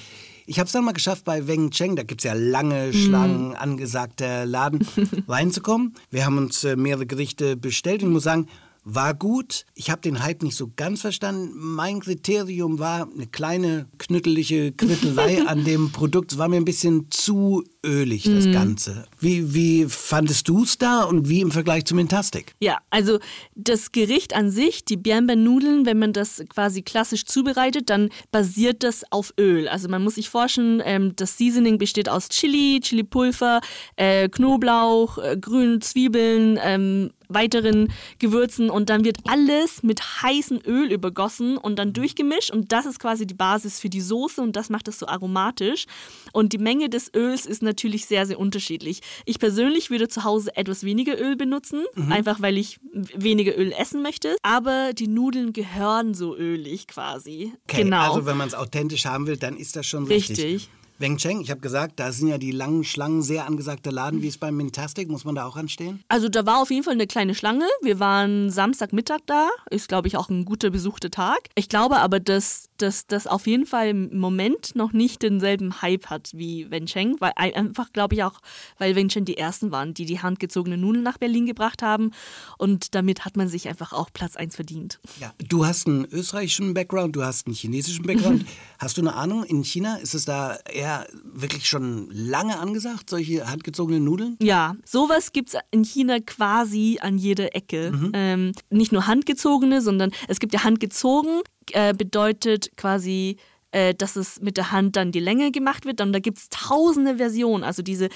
Ich 0.47 0.59
habe 0.59 0.67
es 0.67 0.73
dann 0.73 0.85
mal 0.85 0.93
geschafft, 0.93 1.25
bei 1.25 1.47
Weng 1.47 1.71
Cheng, 1.71 1.95
da 1.95 2.03
gibt 2.05 2.23
es 2.23 2.25
ja 2.25 2.33
lange 2.33 2.93
Schlangen, 2.95 3.55
angesagter 3.55 4.47
Laden, 4.47 4.87
reinzukommen. 5.29 5.95
Wir 6.11 6.25
haben 6.25 6.39
uns 6.39 6.65
äh, 6.65 6.75
mehrere 6.75 7.07
Gerichte 7.07 7.57
bestellt 7.57 8.03
und 8.03 8.09
ich 8.09 8.15
muss 8.15 8.25
sagen, 8.25 8.49
war 8.85 9.15
gut. 9.15 9.65
Ich 9.75 9.91
habe 9.91 10.01
den 10.01 10.23
Hype 10.23 10.43
nicht 10.43 10.57
so 10.57 10.71
ganz 10.75 11.01
verstanden. 11.03 11.51
Mein 11.55 12.01
Kriterium 12.01 12.79
war 12.79 13.09
eine 13.13 13.27
kleine, 13.27 13.87
knüttelige 13.99 14.73
Krittelei 14.73 15.43
an 15.47 15.65
dem 15.65 15.93
Produkt. 15.93 16.33
Es 16.33 16.39
war 16.39 16.49
mir 16.49 16.57
ein 16.57 16.65
bisschen 16.65 17.07
zu 17.11 17.63
ölig, 17.85 18.25
das 18.25 18.47
Mhm. 18.47 18.53
Ganze. 18.53 19.07
Wie, 19.21 19.55
wie 19.55 19.87
fandest 19.89 20.49
du 20.49 20.65
es 20.65 20.79
da 20.79 21.03
und 21.05 21.29
wie 21.29 21.41
im 21.41 21.51
Vergleich 21.51 21.85
zum 21.85 21.99
Intastic? 21.99 22.55
Ja, 22.61 22.79
also 22.91 23.19
das 23.55 23.93
Gericht 23.93 24.35
an 24.35 24.51
sich, 24.51 24.85
die 24.85 24.97
Bianben-Nudeln, 24.97 25.87
wenn 25.87 25.99
man 25.99 26.13
das 26.13 26.43
quasi 26.49 26.83
klassisch 26.83 27.25
zubereitet, 27.25 27.89
dann 27.91 28.11
basiert 28.31 28.83
das 28.83 29.05
auf 29.11 29.33
Öl. 29.39 29.69
Also 29.69 29.89
man 29.89 30.03
muss 30.03 30.17
sich 30.17 30.29
vorstellen, 30.29 30.83
ähm, 30.85 31.13
das 31.17 31.39
Seasoning 31.39 31.79
besteht 31.79 32.09
aus 32.09 32.29
Chili, 32.29 32.81
Chilipulver, 32.83 33.61
äh, 33.97 34.29
Knoblauch, 34.29 35.19
äh, 35.19 35.37
grünen 35.41 35.81
Zwiebeln, 35.81 36.59
ähm, 36.63 37.11
weiteren 37.35 37.93
Gewürzen 38.19 38.71
und 38.71 38.89
dann 38.91 39.05
wird 39.05 39.19
alles 39.27 39.83
mit 39.83 40.01
heißem 40.23 40.61
Öl 40.67 40.91
übergossen 40.93 41.57
und 41.57 41.77
dann 41.79 41.93
durchgemischt 41.93 42.51
und 42.51 42.73
das 42.73 42.87
ist 42.87 42.99
quasi 42.99 43.27
die 43.27 43.35
Basis 43.35 43.81
für 43.81 43.89
die 43.89 44.01
Soße 44.01 44.41
und 44.41 44.57
das 44.57 44.71
macht 44.71 44.89
es 44.89 44.99
so 44.99 45.07
aromatisch 45.07 45.87
und 46.33 46.53
die 46.53 46.59
Menge 46.59 46.89
des 46.89 47.11
Öls 47.15 47.47
ist 47.47 47.63
natürlich 47.63 48.07
sehr, 48.07 48.27
sehr 48.27 48.39
unterschiedlich. 48.39 49.01
Ich 49.25 49.39
persönlich 49.39 49.91
würde 49.91 50.09
zu 50.09 50.25
Hause 50.25 50.57
etwas 50.57 50.85
weniger 50.85 51.21
Öl 51.21 51.37
benutzen, 51.37 51.83
Mhm. 51.95 52.13
einfach 52.13 52.41
weil 52.41 52.59
ich 52.59 52.81
weniger 52.93 53.57
Öl 53.59 53.73
essen 53.79 54.03
möchte, 54.03 54.37
aber 54.43 54.93
die 54.93 55.09
Nudeln 55.09 55.53
gehören 55.53 56.15
so 56.15 56.37
ölig 56.37 56.87
quasi. 56.87 57.53
Okay, 57.69 57.85
genau. 57.85 58.13
Also 58.13 58.27
wenn 58.27 58.37
man 58.37 58.49
es 58.49 58.55
authentisch 58.55 59.05
haben 59.07 59.27
will, 59.27 59.37
dann 59.37 59.57
ist 59.57 59.77
das 59.77 59.87
schon 59.87 60.05
richtig. 60.05 60.39
Richtig. 60.39 60.71
Weng 61.03 61.17
Cheng, 61.19 61.41
ich 61.41 61.51
habe 61.51 61.61
gesagt, 61.61 61.99
da 62.01 62.13
sind 62.13 62.29
ja 62.29 62.39
die 62.39 62.53
langen 62.53 62.85
Schlangen 62.85 63.23
sehr 63.23 63.45
angesagter 63.47 63.91
Laden. 63.93 64.23
Wie 64.23 64.29
ist 64.29 64.39
beim 64.39 64.57
Mintastic? 64.57 65.09
Muss 65.11 65.25
man 65.25 65.35
da 65.35 65.45
auch 65.45 65.57
anstehen? 65.57 66.03
Also 66.09 66.29
da 66.29 66.47
war 66.47 66.63
auf 66.63 66.71
jeden 66.71 66.85
Fall 66.85 66.95
eine 66.95 67.07
kleine 67.09 67.35
Schlange. 67.35 67.67
Wir 67.83 67.99
waren 67.99 68.51
Samstagmittag 68.51 69.19
da. 69.27 69.49
Ist, 69.71 69.89
glaube 69.89 70.07
ich, 70.09 70.17
auch 70.17 70.31
ein 70.31 70.45
guter 70.45 70.71
besuchter 70.71 71.11
Tag. 71.11 71.41
Ich 71.57 71.69
glaube 71.69 71.97
aber, 71.99 72.21
dass 72.21 72.69
dass 72.79 73.07
das 73.07 73.29
auf 73.29 73.47
jeden 73.47 73.65
Fall 73.65 73.89
im 73.91 74.19
Moment 74.19 74.75
noch 74.75 74.93
nicht 74.93 75.23
denselben 75.23 75.83
Hype 75.83 76.07
hat 76.07 76.31
wie 76.35 76.69
Wencheng. 76.69 77.17
Weil 77.21 77.31
ein- 77.37 77.55
einfach, 77.55 77.93
glaube 77.93 78.17
ich, 78.17 78.25
auch, 78.25 78.41
weil 78.79 78.97
Wencheng 78.97 79.25
die 79.25 79.37
ersten 79.37 79.71
waren, 79.71 79.95
die 79.95 80.05
die 80.05 80.21
handgezogene 80.21 80.77
Nudeln 80.77 81.05
nach 81.05 81.19
Berlin 81.19 81.47
gebracht 81.47 81.83
haben. 81.83 82.11
Und 82.59 82.97
damit 82.97 83.25
hat 83.25 83.37
man 83.37 83.47
sich 83.49 83.69
einfach 83.69 83.93
auch 83.93 84.11
Platz 84.13 84.35
1 84.37 84.57
verdient. 84.57 84.99
Ja, 85.21 85.33
du 85.39 85.65
hast 85.65 85.87
einen 85.87 86.07
österreichischen 86.07 86.75
Background, 86.75 87.15
du 87.15 87.23
hast 87.25 87.47
einen 87.47 87.55
chinesischen 87.55 88.05
Background. 88.05 88.45
hast 88.81 88.97
du 88.97 89.01
eine 89.03 89.15
Ahnung, 89.15 89.45
in 89.45 89.63
China 89.65 89.97
ist 89.97 90.15
es 90.15 90.25
da 90.25 90.57
eher 90.73 90.92
wirklich 91.25 91.69
schon 91.69 92.09
lange 92.11 92.59
angesagt, 92.59 93.11
solche 93.11 93.49
handgezogene 93.49 94.01
Nudeln? 94.01 94.37
Ja, 94.41 94.75
sowas 94.85 95.33
gibt's 95.33 95.55
in 95.71 95.85
China 95.85 96.19
quasi 96.21 96.99
an 97.01 97.19
jeder 97.19 97.55
Ecke. 97.55 97.93
Ähm, 98.13 98.53
nicht 98.71 98.93
nur 98.93 99.07
handgezogene, 99.07 99.81
sondern 99.81 100.13
es 100.29 100.41
gibt 100.41 100.53
ja 100.55 100.65
handgezogen, 100.65 101.41
äh, 101.73 101.95
bedeutet 101.95 102.77
quasi, 102.77 103.37
äh, 103.71 103.95
dass 103.95 104.17
es 104.17 104.41
mit 104.41 104.57
der 104.57 104.73
Hand 104.73 104.97
dann 104.97 105.13
die 105.13 105.21
Länge 105.21 105.51
gemacht 105.51 105.85
wird. 105.85 106.01
Und 106.01 106.13
da 106.13 106.19
gibt's 106.19 106.49
tausende 106.51 107.17
Versionen. 107.17 107.65
Also 107.65 107.83
diese 107.83 108.09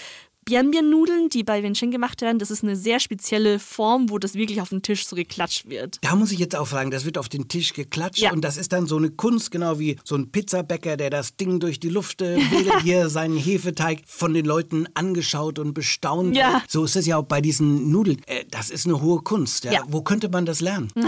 Bian-Bian-Nudeln, 0.46 1.28
die 1.28 1.42
bei 1.42 1.62
Wencheng 1.64 1.90
gemacht 1.90 2.22
werden, 2.22 2.38
das 2.38 2.52
ist 2.52 2.62
eine 2.62 2.76
sehr 2.76 3.00
spezielle 3.00 3.59
Form, 3.59 4.11
wo 4.11 4.18
das 4.18 4.35
wirklich 4.35 4.61
auf 4.61 4.68
den 4.68 4.80
Tisch 4.80 5.04
so 5.04 5.16
geklatscht 5.16 5.68
wird. 5.68 5.98
Da 6.02 6.14
muss 6.14 6.30
ich 6.30 6.38
jetzt 6.38 6.54
auch 6.54 6.68
fragen, 6.68 6.92
das 6.92 7.04
wird 7.04 7.18
auf 7.18 7.28
den 7.28 7.48
Tisch 7.48 7.72
geklatscht 7.72 8.20
Ja. 8.22 8.32
und 8.32 8.42
das 8.42 8.56
ist 8.56 8.72
dann 8.72 8.87
so 8.87 8.96
eine 8.96 9.11
Kunst, 9.11 9.50
genau 9.50 9.80
wie 9.80 9.96
so 10.04 10.14
ein 10.14 10.30
Pizzabäcker, 10.30 10.96
der 10.96 11.11
das 11.11 11.37
Ding 11.37 11.59
durch 11.59 11.80
die 11.80 11.88
Luft 11.88 12.22
äh, 12.22 12.37
wedelt, 12.37 12.80
hier 12.82 13.09
seinen 13.09 13.37
Hefeteig 13.37 14.02
von 14.06 14.35
den 14.35 14.46
Leuten 14.46 14.87
angeschaut 14.94 15.59
und 15.59 15.74
bestaunt. 15.74 16.37
Ja. 16.37 16.62
So 16.68 16.85
ist 16.85 16.94
es 16.94 17.06
ja 17.06 17.16
auch 17.16 17.24
bei 17.24 17.40
diesen 17.40 17.90
Nudeln. 17.90 18.22
Äh, 18.26 18.44
das 18.48 18.70
ist 18.70 18.87
eine 18.87 19.02
hohe 19.02 19.22
Kunst. 19.22 19.64
Ja. 19.64 19.82
Wo 19.88 20.02
könnte 20.02 20.28
man 20.28 20.46
das 20.46 20.61
lernen? 20.61 20.92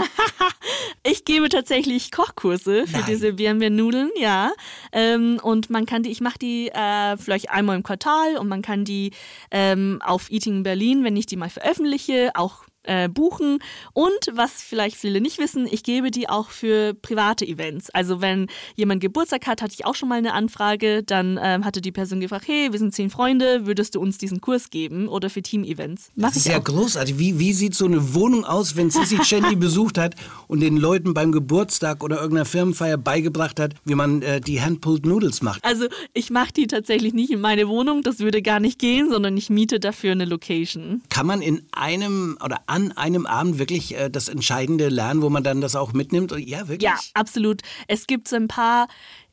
Ich 1.03 1.23
gebe 1.23 1.47
tatsächlich 1.47 2.11
Kochkurse 2.11 2.85
für 2.85 2.97
Nein. 2.97 3.03
diese 3.07 3.33
Bian-Bian-Nudeln, 3.33 4.09
ja. 4.19 4.51
Ähm, 4.91 5.39
und 5.41 5.69
man 5.69 5.85
kann 5.85 6.03
die, 6.03 6.09
ich 6.11 6.19
mache 6.19 6.37
die 6.37 6.67
äh, 6.69 7.15
vielleicht 7.17 7.49
einmal 7.49 7.77
im 7.77 7.83
Quartal 7.83 8.35
und 8.37 8.49
man 8.49 8.61
kann 8.61 8.83
die 8.83 9.11
ähm, 9.51 9.99
auf 10.03 10.31
Eating 10.31 10.63
Berlin, 10.63 11.03
wenn 11.03 11.17
ich 11.17 11.25
die 11.25 11.37
mal 11.37 11.49
veröffentliche, 11.49 12.31
auch 12.35 12.63
äh, 12.89 13.07
buchen. 13.07 13.59
Und 13.93 14.09
was 14.33 14.63
vielleicht 14.63 14.97
viele 14.97 15.21
nicht 15.21 15.37
wissen, 15.37 15.67
ich 15.69 15.83
gebe 15.83 16.09
die 16.09 16.27
auch 16.27 16.49
für 16.49 16.95
private 16.95 17.45
Events. 17.45 17.89
Also 17.91 18.19
wenn 18.19 18.47
jemand 18.75 19.01
Geburtstag 19.01 19.45
hat, 19.45 19.61
hatte 19.61 19.75
ich 19.77 19.85
auch 19.85 19.93
schon 19.93 20.09
mal 20.09 20.15
eine 20.15 20.33
Anfrage, 20.33 21.03
dann 21.03 21.39
ähm, 21.41 21.63
hatte 21.65 21.81
die 21.81 21.91
Person 21.91 22.19
gefragt, 22.19 22.47
hey, 22.47 22.71
wir 22.71 22.79
sind 22.79 22.93
zehn 22.93 23.11
Freunde, 23.11 23.67
würdest 23.67 23.95
du 23.95 24.01
uns 24.01 24.17
diesen 24.17 24.41
Kurs 24.41 24.71
geben 24.71 25.07
oder 25.07 25.29
für 25.29 25.43
Team-Events? 25.43 26.09
Das 26.15 26.35
ist 26.35 26.47
ja 26.47 26.57
auch. 26.57 26.63
großartig. 26.63 27.19
Wie, 27.19 27.37
wie 27.37 27.53
sieht 27.53 27.75
so 27.75 27.85
eine 27.85 28.15
Wohnung 28.15 28.43
aus, 28.43 28.75
wenn 28.75 28.89
Sissy 28.89 29.19
Chandy 29.23 29.55
besucht 29.55 29.99
hat 29.99 30.15
und 30.47 30.61
den 30.61 30.75
Leuten 30.75 31.13
beim 31.13 31.31
Geburtstag 31.31 32.03
oder 32.03 32.17
irgendeiner 32.17 32.45
Firmenfeier 32.45 32.97
beigebracht 32.97 33.59
hat, 33.59 33.75
wie 33.85 33.95
man 33.95 34.23
äh, 34.23 34.41
die 34.41 34.61
Hand-Pulled 34.61 35.05
Noodles 35.05 35.43
macht? 35.43 35.63
Also 35.63 35.85
ich 36.13 36.31
mache 36.31 36.53
die 36.53 36.65
tatsächlich 36.65 37.13
nicht 37.13 37.29
in 37.29 37.41
meine 37.41 37.67
Wohnung, 37.67 38.01
das 38.01 38.19
würde 38.19 38.41
gar 38.41 38.59
nicht 38.59 38.79
gehen, 38.79 39.09
sondern 39.11 39.37
ich 39.37 39.51
miete 39.51 39.79
dafür 39.79 40.13
eine 40.13 40.25
Location. 40.25 41.03
Kann 41.09 41.27
man 41.27 41.43
in 41.43 41.61
einem 41.71 42.37
oder 42.43 42.61
an 42.65 42.78
einem 42.91 43.25
Abend 43.25 43.59
wirklich 43.59 43.95
äh, 43.95 44.09
das 44.09 44.27
Entscheidende 44.27 44.89
lernen, 44.89 45.21
wo 45.21 45.29
man 45.29 45.43
dann 45.43 45.61
das 45.61 45.75
auch 45.75 45.93
mitnimmt? 45.93 46.33
Ja, 46.37 46.67
wirklich? 46.67 46.81
Ja, 46.81 46.97
absolut. 47.13 47.61
Es 47.87 48.07
gibt 48.07 48.27
so 48.27 48.35
ein 48.35 48.47
paar 48.47 48.87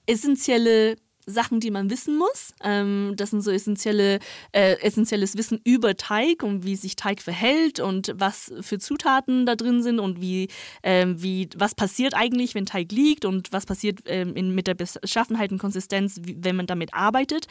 essentielle 0.06 0.96
Sachen, 1.26 1.58
die 1.58 1.72
man 1.72 1.90
wissen 1.90 2.16
muss. 2.16 2.54
Ähm, 2.62 3.14
das 3.16 3.30
sind 3.30 3.42
so 3.42 3.50
essentielle, 3.50 4.20
äh, 4.52 4.80
essentielles 4.80 5.36
Wissen 5.36 5.60
über 5.64 5.96
Teig 5.96 6.44
und 6.44 6.64
wie 6.64 6.76
sich 6.76 6.94
Teig 6.94 7.20
verhält 7.20 7.80
und 7.80 8.14
was 8.16 8.52
für 8.60 8.78
Zutaten 8.78 9.44
da 9.44 9.56
drin 9.56 9.82
sind 9.82 9.98
und 9.98 10.20
wie, 10.20 10.48
ähm, 10.84 11.20
wie 11.20 11.48
was 11.56 11.74
passiert 11.74 12.14
eigentlich, 12.14 12.54
wenn 12.54 12.64
Teig 12.64 12.92
liegt 12.92 13.24
und 13.24 13.52
was 13.52 13.66
passiert 13.66 14.00
ähm, 14.06 14.36
in, 14.36 14.54
mit 14.54 14.68
der 14.68 14.74
Beschaffenheit 14.74 15.50
und 15.50 15.58
Konsistenz, 15.58 16.20
wie, 16.22 16.36
wenn 16.40 16.54
man 16.54 16.66
damit 16.66 16.94
arbeitet. 16.94 17.46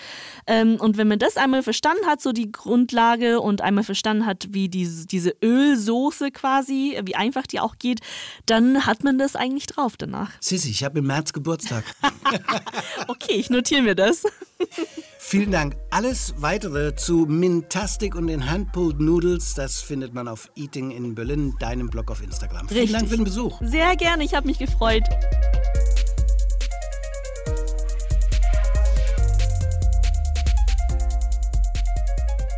Ähm, 0.47 0.77
und 0.79 0.97
wenn 0.97 1.09
man 1.09 1.19
das 1.19 1.35
einmal 1.35 1.61
verstanden 1.61 2.05
hat, 2.07 2.21
so 2.21 2.31
die 2.31 2.51
Grundlage 2.51 3.41
und 3.41 3.59
einmal 3.59 3.83
verstanden 3.83 4.25
hat, 4.25 4.47
wie 4.51 4.69
diese, 4.69 5.05
diese 5.05 5.35
Ölsoße 5.43 6.31
quasi, 6.31 6.97
wie 7.03 7.15
einfach 7.15 7.45
die 7.45 7.59
auch 7.59 7.75
geht, 7.77 7.99
dann 8.45 8.85
hat 8.85 9.03
man 9.03 9.17
das 9.17 9.35
eigentlich 9.35 9.67
drauf 9.67 9.97
danach. 9.97 10.31
Sissy, 10.39 10.69
ich 10.69 10.85
habe 10.85 10.99
im 10.99 11.07
März 11.07 11.33
Geburtstag. 11.33 11.83
Okay, 13.07 13.33
ich 13.33 13.49
notiere 13.49 13.64
mir 13.71 13.95
das. 13.95 14.23
Vielen 15.17 15.51
Dank. 15.51 15.75
Alles 15.89 16.35
weitere 16.37 16.95
zu 16.95 17.25
Mintastic 17.27 18.15
und 18.15 18.27
den 18.27 18.49
Hand-Pulled 18.49 18.99
Noodles, 18.99 19.55
das 19.55 19.81
findet 19.81 20.13
man 20.13 20.27
auf 20.27 20.49
Eating 20.55 20.91
in 20.91 21.15
Berlin, 21.15 21.55
deinem 21.59 21.89
Blog 21.89 22.11
auf 22.11 22.21
Instagram. 22.21 22.67
Vielen 22.67 22.81
Richtig. 22.81 22.99
Dank 22.99 23.09
für 23.09 23.15
den 23.15 23.23
Besuch. 23.23 23.59
Sehr 23.61 23.95
gerne, 23.95 24.23
ich 24.23 24.33
habe 24.35 24.47
mich 24.47 24.59
gefreut. 24.59 25.03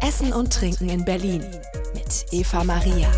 Essen 0.02 0.34
und 0.34 0.54
Trinken 0.54 0.90
in 0.90 1.06
Berlin 1.06 1.46
mit 1.94 2.26
Eva 2.32 2.64
Maria. 2.64 3.10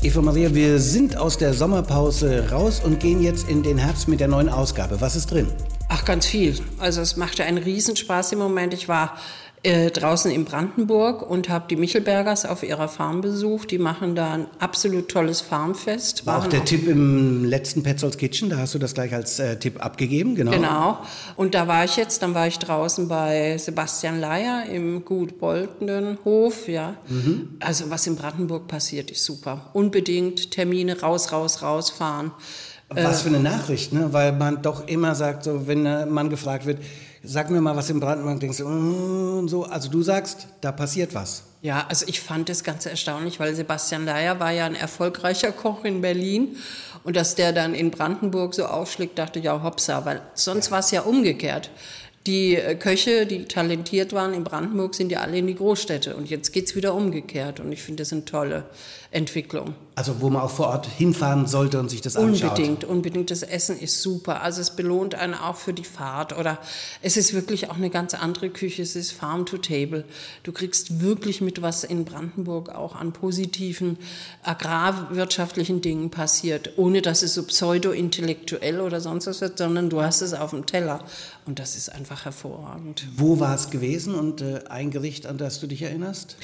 Eva 0.00 0.22
Maria, 0.22 0.54
wir 0.54 0.78
sind 0.78 1.16
aus 1.16 1.38
der 1.38 1.52
Sommerpause 1.52 2.50
raus 2.52 2.80
und 2.84 3.00
gehen 3.00 3.20
jetzt 3.20 3.48
in 3.48 3.64
den 3.64 3.78
Herbst 3.78 4.06
mit 4.06 4.20
der 4.20 4.28
neuen 4.28 4.48
Ausgabe. 4.48 5.00
Was 5.00 5.16
ist 5.16 5.32
drin? 5.32 5.48
Ach, 5.88 6.04
ganz 6.04 6.24
viel. 6.24 6.56
Also 6.78 7.00
es 7.00 7.16
machte 7.16 7.42
einen 7.42 7.58
Riesenspaß 7.58 8.30
im 8.30 8.38
Moment. 8.38 8.72
Ich 8.74 8.86
war 8.86 9.18
äh, 9.64 9.90
draußen 9.90 10.30
in 10.30 10.44
Brandenburg 10.44 11.28
und 11.28 11.48
habe 11.48 11.66
die 11.68 11.76
Michelbergers 11.76 12.46
auf 12.46 12.62
ihrer 12.62 12.88
Farm 12.88 13.20
besucht. 13.20 13.70
Die 13.72 13.78
machen 13.78 14.14
da 14.14 14.34
ein 14.34 14.46
absolut 14.60 15.08
tolles 15.08 15.40
Farmfest. 15.40 16.26
War 16.26 16.38
auch 16.38 16.46
der 16.46 16.64
Tipp 16.64 16.86
im 16.86 17.44
letzten 17.44 17.82
Petzolds 17.82 18.18
Kitchen, 18.18 18.50
da 18.50 18.58
hast 18.58 18.74
du 18.74 18.78
das 18.78 18.94
gleich 18.94 19.12
als 19.12 19.38
äh, 19.38 19.58
Tipp 19.58 19.84
abgegeben, 19.84 20.34
genau. 20.34 20.52
Genau. 20.52 20.98
Und 21.36 21.54
da 21.54 21.66
war 21.66 21.84
ich 21.84 21.96
jetzt, 21.96 22.22
dann 22.22 22.34
war 22.34 22.46
ich 22.46 22.58
draußen 22.58 23.08
bei 23.08 23.58
Sebastian 23.58 24.20
Leier 24.20 24.66
im 24.66 25.04
Gut 25.04 25.38
Boltenhof, 25.38 26.68
ja. 26.68 26.94
Mhm. 27.08 27.56
Also 27.60 27.90
was 27.90 28.06
in 28.06 28.16
Brandenburg 28.16 28.68
passiert, 28.68 29.10
ist 29.10 29.24
super. 29.24 29.70
Unbedingt 29.72 30.52
Termine 30.52 31.00
raus, 31.00 31.32
raus, 31.32 31.62
raus 31.62 31.90
fahren. 31.90 32.30
Was 32.90 33.22
für 33.22 33.28
eine 33.28 33.40
Nachricht, 33.40 33.92
ne? 33.92 34.12
weil 34.12 34.32
man 34.32 34.62
doch 34.62 34.86
immer 34.88 35.14
sagt, 35.14 35.44
so, 35.44 35.66
wenn 35.66 35.86
ein 35.86 36.08
Mann 36.10 36.30
gefragt 36.30 36.64
wird, 36.64 36.78
sag 37.28 37.50
mir 37.50 37.60
mal 37.60 37.76
was 37.76 37.90
in 37.90 38.00
Brandenburg, 38.00 38.40
denkst 38.40 38.58
du, 38.58 38.68
mm, 38.68 39.48
so, 39.48 39.64
also 39.64 39.90
du 39.90 40.02
sagst, 40.02 40.48
da 40.60 40.72
passiert 40.72 41.14
was. 41.14 41.44
Ja, 41.60 41.86
also 41.88 42.06
ich 42.08 42.20
fand 42.20 42.48
das 42.48 42.64
ganz 42.64 42.86
erstaunlich, 42.86 43.38
weil 43.38 43.54
Sebastian 43.54 44.04
Leier 44.04 44.40
war 44.40 44.52
ja 44.52 44.64
ein 44.64 44.74
erfolgreicher 44.74 45.52
Koch 45.52 45.84
in 45.84 46.00
Berlin. 46.00 46.56
Und 47.04 47.16
dass 47.16 47.34
der 47.34 47.52
dann 47.52 47.74
in 47.74 47.90
Brandenburg 47.90 48.54
so 48.54 48.64
aufschlägt, 48.64 49.18
dachte 49.18 49.38
ich 49.38 49.44
ja, 49.44 49.62
hoppsa, 49.62 50.04
weil 50.04 50.22
sonst 50.34 50.70
war 50.70 50.80
es 50.80 50.90
ja 50.90 51.02
umgekehrt. 51.02 51.70
Die 52.26 52.56
äh, 52.56 52.74
Köche, 52.74 53.26
die 53.26 53.44
talentiert 53.44 54.12
waren 54.12 54.34
in 54.34 54.44
Brandenburg, 54.44 54.94
sind 54.94 55.10
ja 55.12 55.20
alle 55.20 55.38
in 55.38 55.46
die 55.46 55.54
Großstädte. 55.54 56.16
Und 56.16 56.30
jetzt 56.30 56.52
geht's 56.52 56.76
wieder 56.76 56.94
umgekehrt. 56.94 57.60
Und 57.60 57.72
ich 57.72 57.82
finde 57.82 58.02
das 58.02 58.12
eine 58.12 58.24
tolle 58.24 58.64
Entwicklung. 59.10 59.74
Also 59.94 60.20
wo 60.20 60.30
man 60.30 60.42
auch 60.42 60.50
vor 60.50 60.68
Ort 60.68 60.86
hinfahren 60.86 61.46
sollte 61.46 61.80
und 61.80 61.88
sich 61.88 62.02
das 62.02 62.14
anschaut. 62.14 62.50
Unbedingt, 62.50 62.84
unbedingt. 62.84 63.30
Das 63.32 63.42
Essen 63.42 63.76
ist 63.80 64.00
super. 64.00 64.42
Also 64.42 64.60
es 64.60 64.76
belohnt 64.76 65.16
einen 65.16 65.34
auch 65.34 65.56
für 65.56 65.72
die 65.72 65.82
Fahrt. 65.82 66.38
Oder 66.38 66.58
es 67.02 67.16
ist 67.16 67.34
wirklich 67.34 67.68
auch 67.68 67.76
eine 67.76 67.90
ganz 67.90 68.14
andere 68.14 68.48
Küche. 68.50 68.82
Es 68.82 68.94
ist 68.94 69.10
Farm 69.10 69.44
to 69.44 69.58
Table. 69.58 70.04
Du 70.44 70.52
kriegst 70.52 71.00
wirklich 71.00 71.40
mit, 71.40 71.62
was 71.62 71.82
in 71.82 72.04
Brandenburg 72.04 72.68
auch 72.68 72.94
an 72.94 73.12
positiven 73.12 73.98
agrarwirtschaftlichen 74.44 75.80
Dingen 75.80 76.10
passiert, 76.10 76.74
ohne 76.76 77.02
dass 77.02 77.22
es 77.22 77.34
so 77.34 77.42
pseudo-intellektuell 77.42 78.80
oder 78.80 79.00
sonst 79.00 79.26
was 79.26 79.40
wird, 79.40 79.58
sondern 79.58 79.90
du 79.90 80.00
hast 80.00 80.20
es 80.20 80.32
auf 80.32 80.50
dem 80.50 80.66
Teller. 80.66 81.02
Und 81.44 81.58
das 81.58 81.76
ist 81.76 81.88
einfach 81.88 82.24
hervorragend. 82.24 83.06
Wo 83.16 83.40
war 83.40 83.54
es 83.54 83.70
gewesen 83.70 84.14
und 84.14 84.42
äh, 84.42 84.60
ein 84.68 84.92
Gericht, 84.92 85.26
an 85.26 85.38
das 85.38 85.58
du 85.58 85.66
dich 85.66 85.82
erinnerst? 85.82 86.36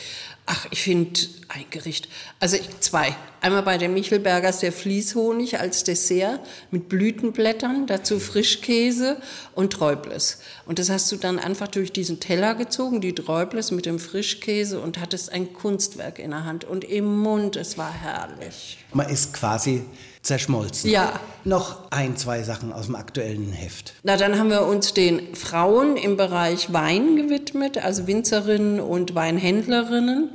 Ach, 0.46 0.66
ich 0.70 0.82
finde 0.82 1.20
ein 1.48 1.64
Gericht. 1.70 2.08
Also 2.38 2.56
ich, 2.56 2.68
zwei. 2.80 3.16
Einmal 3.40 3.62
bei 3.62 3.78
den 3.78 3.94
Michelbergers 3.94 4.60
der 4.60 4.72
Fließhonig 4.72 5.58
als 5.58 5.84
Dessert 5.84 6.40
mit 6.70 6.90
Blütenblättern, 6.90 7.86
dazu 7.86 8.20
Frischkäse 8.20 9.16
und 9.54 9.72
Träubles. 9.72 10.40
Und 10.66 10.78
das 10.78 10.90
hast 10.90 11.10
du 11.12 11.16
dann 11.16 11.38
einfach 11.38 11.68
durch 11.68 11.92
diesen 11.92 12.20
Teller 12.20 12.54
gezogen, 12.54 13.00
die 13.00 13.14
Träubles 13.14 13.70
mit 13.70 13.86
dem 13.86 13.98
Frischkäse 13.98 14.80
und 14.80 15.00
hattest 15.00 15.32
ein 15.32 15.54
Kunstwerk 15.54 16.18
in 16.18 16.30
der 16.30 16.44
Hand 16.44 16.64
und 16.64 16.84
im 16.84 17.20
Mund. 17.20 17.56
Es 17.56 17.78
war 17.78 17.92
herrlich. 17.92 18.78
Man 18.92 19.08
ist 19.08 19.32
quasi 19.32 19.82
zerschmolzen. 20.24 20.90
Ja. 20.90 21.20
Noch 21.44 21.90
ein, 21.90 22.16
zwei 22.16 22.42
Sachen 22.42 22.72
aus 22.72 22.86
dem 22.86 22.96
aktuellen 22.96 23.52
Heft. 23.52 23.92
Na, 24.02 24.16
dann 24.16 24.38
haben 24.38 24.50
wir 24.50 24.62
uns 24.62 24.94
den 24.94 25.34
Frauen 25.34 25.96
im 25.96 26.16
Bereich 26.16 26.72
Wein 26.72 27.16
gewidmet, 27.16 27.78
also 27.78 28.06
Winzerinnen 28.06 28.80
und 28.80 29.14
Weinhändlerinnen, 29.14 30.30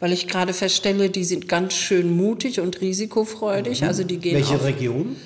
weil 0.00 0.12
ich 0.12 0.28
gerade 0.28 0.54
feststelle, 0.54 1.10
die 1.10 1.24
sind 1.24 1.48
ganz 1.48 1.74
schön 1.74 2.16
mutig 2.16 2.60
und 2.60 2.80
risikofreudig. 2.80 3.82
Mhm. 3.82 3.88
Also 3.88 4.04
die 4.04 4.18
gehen 4.18 4.36
Welche 4.36 4.64
Region? 4.64 5.16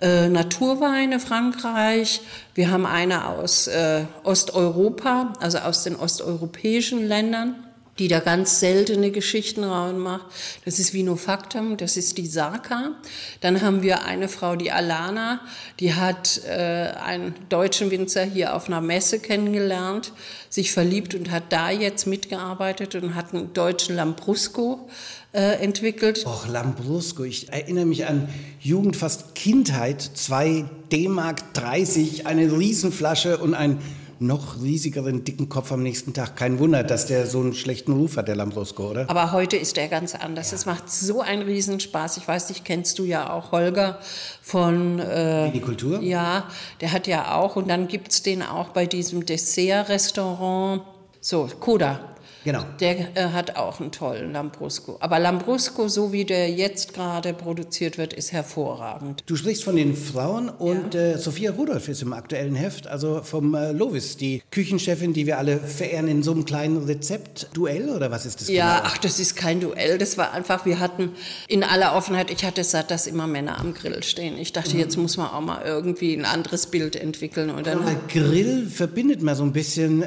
Äh, 0.00 0.28
Naturweine 0.28 1.20
Frankreich. 1.20 2.20
Wir 2.54 2.70
haben 2.70 2.86
eine 2.86 3.28
aus 3.28 3.66
äh, 3.66 4.04
Osteuropa, 4.24 5.34
also 5.40 5.58
aus 5.58 5.84
den 5.84 5.96
osteuropäischen 5.96 7.06
Ländern 7.06 7.65
die 7.98 8.08
da 8.08 8.20
ganz 8.20 8.60
seltene 8.60 9.10
Geschichten 9.10 9.62
macht. 9.62 10.26
Das 10.64 10.78
ist 10.78 10.92
Vinofactum, 10.92 11.76
das 11.76 11.96
ist 11.96 12.18
die 12.18 12.26
Saka. 12.26 12.92
Dann 13.40 13.62
haben 13.62 13.82
wir 13.82 14.04
eine 14.04 14.28
Frau, 14.28 14.56
die 14.56 14.70
Alana, 14.70 15.40
die 15.80 15.94
hat 15.94 16.42
äh, 16.46 16.92
einen 17.02 17.34
deutschen 17.48 17.90
Winzer 17.90 18.24
hier 18.24 18.54
auf 18.54 18.68
einer 18.68 18.80
Messe 18.80 19.18
kennengelernt, 19.18 20.12
sich 20.50 20.72
verliebt 20.72 21.14
und 21.14 21.30
hat 21.30 21.44
da 21.50 21.70
jetzt 21.70 22.06
mitgearbeitet 22.06 22.94
und 22.94 23.14
hat 23.14 23.32
einen 23.32 23.52
deutschen 23.52 23.96
Lambrusco 23.96 24.88
äh, 25.32 25.62
entwickelt. 25.62 26.24
Och, 26.26 26.48
Lambrusco, 26.48 27.24
ich 27.24 27.50
erinnere 27.50 27.86
mich 27.86 28.06
an 28.06 28.28
Jugend, 28.60 28.96
fast 28.96 29.34
Kindheit, 29.34 30.02
2 30.02 30.64
D-Mark 30.92 31.54
30, 31.54 32.26
eine 32.26 32.50
Riesenflasche 32.52 33.38
und 33.38 33.54
ein 33.54 33.78
noch 34.18 34.62
riesigeren, 34.62 35.24
dicken 35.24 35.48
Kopf 35.48 35.72
am 35.72 35.82
nächsten 35.82 36.14
Tag. 36.14 36.36
Kein 36.36 36.58
Wunder, 36.58 36.82
dass 36.84 37.06
der 37.06 37.26
so 37.26 37.40
einen 37.40 37.54
schlechten 37.54 37.92
Ruf 37.92 38.16
hat, 38.16 38.28
der 38.28 38.36
Lambrusco, 38.36 38.90
oder? 38.90 39.08
Aber 39.10 39.32
heute 39.32 39.56
ist 39.56 39.76
der 39.76 39.88
ganz 39.88 40.14
anders. 40.14 40.52
Es 40.52 40.66
macht 40.66 40.90
so 40.90 41.20
einen 41.20 41.42
Riesenspaß. 41.42 42.16
Ich 42.16 42.26
weiß 42.26 42.48
nicht, 42.48 42.64
kennst 42.64 42.98
du 42.98 43.04
ja 43.04 43.32
auch 43.32 43.52
Holger 43.52 43.98
von... 44.42 44.98
Äh, 44.98 45.50
Die 45.52 45.60
Kultur? 45.60 46.00
Ja, 46.00 46.48
der 46.80 46.92
hat 46.92 47.06
ja 47.06 47.34
auch. 47.34 47.56
Und 47.56 47.68
dann 47.68 47.88
gibt 47.88 48.12
es 48.12 48.22
den 48.22 48.42
auch 48.42 48.68
bei 48.68 48.86
diesem 48.86 49.26
Dessert-Restaurant. 49.26 50.82
So, 51.20 51.48
Koda. 51.60 52.15
Genau. 52.46 52.62
Der 52.78 53.16
äh, 53.16 53.30
hat 53.32 53.56
auch 53.56 53.80
einen 53.80 53.90
tollen 53.90 54.32
Lambrusco. 54.32 54.98
Aber 55.00 55.18
Lambrusco, 55.18 55.88
so 55.88 56.12
wie 56.12 56.24
der 56.24 56.48
jetzt 56.48 56.94
gerade 56.94 57.34
produziert 57.34 57.98
wird, 57.98 58.12
ist 58.12 58.30
hervorragend. 58.30 59.24
Du 59.26 59.34
sprichst 59.34 59.64
von 59.64 59.74
den 59.74 59.96
Frauen 59.96 60.48
und 60.48 60.94
ja. 60.94 61.00
äh, 61.00 61.18
Sophia 61.18 61.50
Rudolph 61.50 61.88
ist 61.88 62.02
im 62.02 62.12
aktuellen 62.12 62.54
Heft, 62.54 62.86
also 62.86 63.20
vom 63.24 63.56
äh, 63.56 63.72
Lovis, 63.72 64.16
die 64.16 64.44
Küchenchefin, 64.52 65.12
die 65.12 65.26
wir 65.26 65.38
alle 65.38 65.58
verehren 65.58 66.06
in 66.06 66.22
so 66.22 66.30
einem 66.30 66.44
kleinen 66.44 66.84
Rezept-Duell 66.84 67.88
oder 67.88 68.12
was 68.12 68.26
ist 68.26 68.40
das? 68.40 68.48
Ja, 68.48 68.76
genau? 68.76 68.90
ach, 68.90 68.98
das 68.98 69.18
ist 69.18 69.34
kein 69.34 69.58
Duell. 69.58 69.98
Das 69.98 70.16
war 70.16 70.32
einfach, 70.32 70.64
wir 70.64 70.78
hatten 70.78 71.16
in 71.48 71.64
aller 71.64 71.96
Offenheit, 71.96 72.30
ich 72.30 72.44
hatte 72.44 72.62
satt, 72.62 72.92
dass 72.92 73.08
immer 73.08 73.26
Männer 73.26 73.58
am 73.58 73.74
Grill 73.74 74.04
stehen. 74.04 74.38
Ich 74.38 74.52
dachte, 74.52 74.74
mhm. 74.74 74.82
jetzt 74.82 74.96
muss 74.96 75.16
man 75.16 75.30
auch 75.30 75.40
mal 75.40 75.62
irgendwie 75.64 76.14
ein 76.14 76.24
anderes 76.24 76.68
Bild 76.68 76.94
entwickeln. 76.94 77.50
Und 77.50 77.66
dann 77.66 77.78
Aber 77.78 77.96
Grill 78.06 78.66
verbindet 78.66 79.20
man 79.20 79.34
so 79.34 79.42
ein 79.42 79.52
bisschen. 79.52 80.04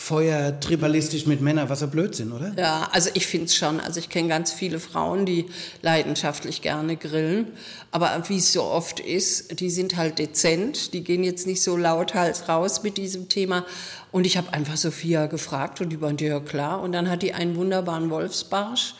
Feuer 0.00 0.60
tribalistisch 0.60 1.26
mit 1.26 1.40
Männern, 1.40 1.68
was 1.68 1.82
ein 1.82 1.90
Blödsinn, 1.90 2.30
oder? 2.30 2.54
Ja, 2.56 2.88
also 2.92 3.10
ich 3.14 3.26
finde 3.26 3.46
es 3.46 3.56
schon. 3.56 3.80
Also 3.80 3.98
ich 3.98 4.08
kenne 4.08 4.28
ganz 4.28 4.52
viele 4.52 4.78
Frauen, 4.78 5.26
die 5.26 5.46
leidenschaftlich 5.82 6.62
gerne 6.62 6.96
grillen. 6.96 7.48
Aber 7.90 8.22
wie 8.28 8.36
es 8.36 8.52
so 8.52 8.62
oft 8.62 9.00
ist, 9.00 9.58
die 9.58 9.70
sind 9.70 9.96
halt 9.96 10.20
dezent, 10.20 10.94
die 10.94 11.02
gehen 11.02 11.24
jetzt 11.24 11.48
nicht 11.48 11.64
so 11.64 11.76
lauthals 11.76 12.48
raus 12.48 12.84
mit 12.84 12.96
diesem 12.96 13.28
Thema. 13.28 13.66
Und 14.12 14.24
ich 14.24 14.36
habe 14.36 14.52
einfach 14.52 14.76
Sophia 14.76 15.26
gefragt 15.26 15.80
und 15.80 15.88
die 15.88 15.96
meinte, 15.96 16.26
ja 16.26 16.38
klar. 16.38 16.80
Und 16.80 16.92
dann 16.92 17.10
hat 17.10 17.22
die 17.22 17.34
einen 17.34 17.56
wunderbaren 17.56 18.08
Wolfsbarsch 18.08 18.94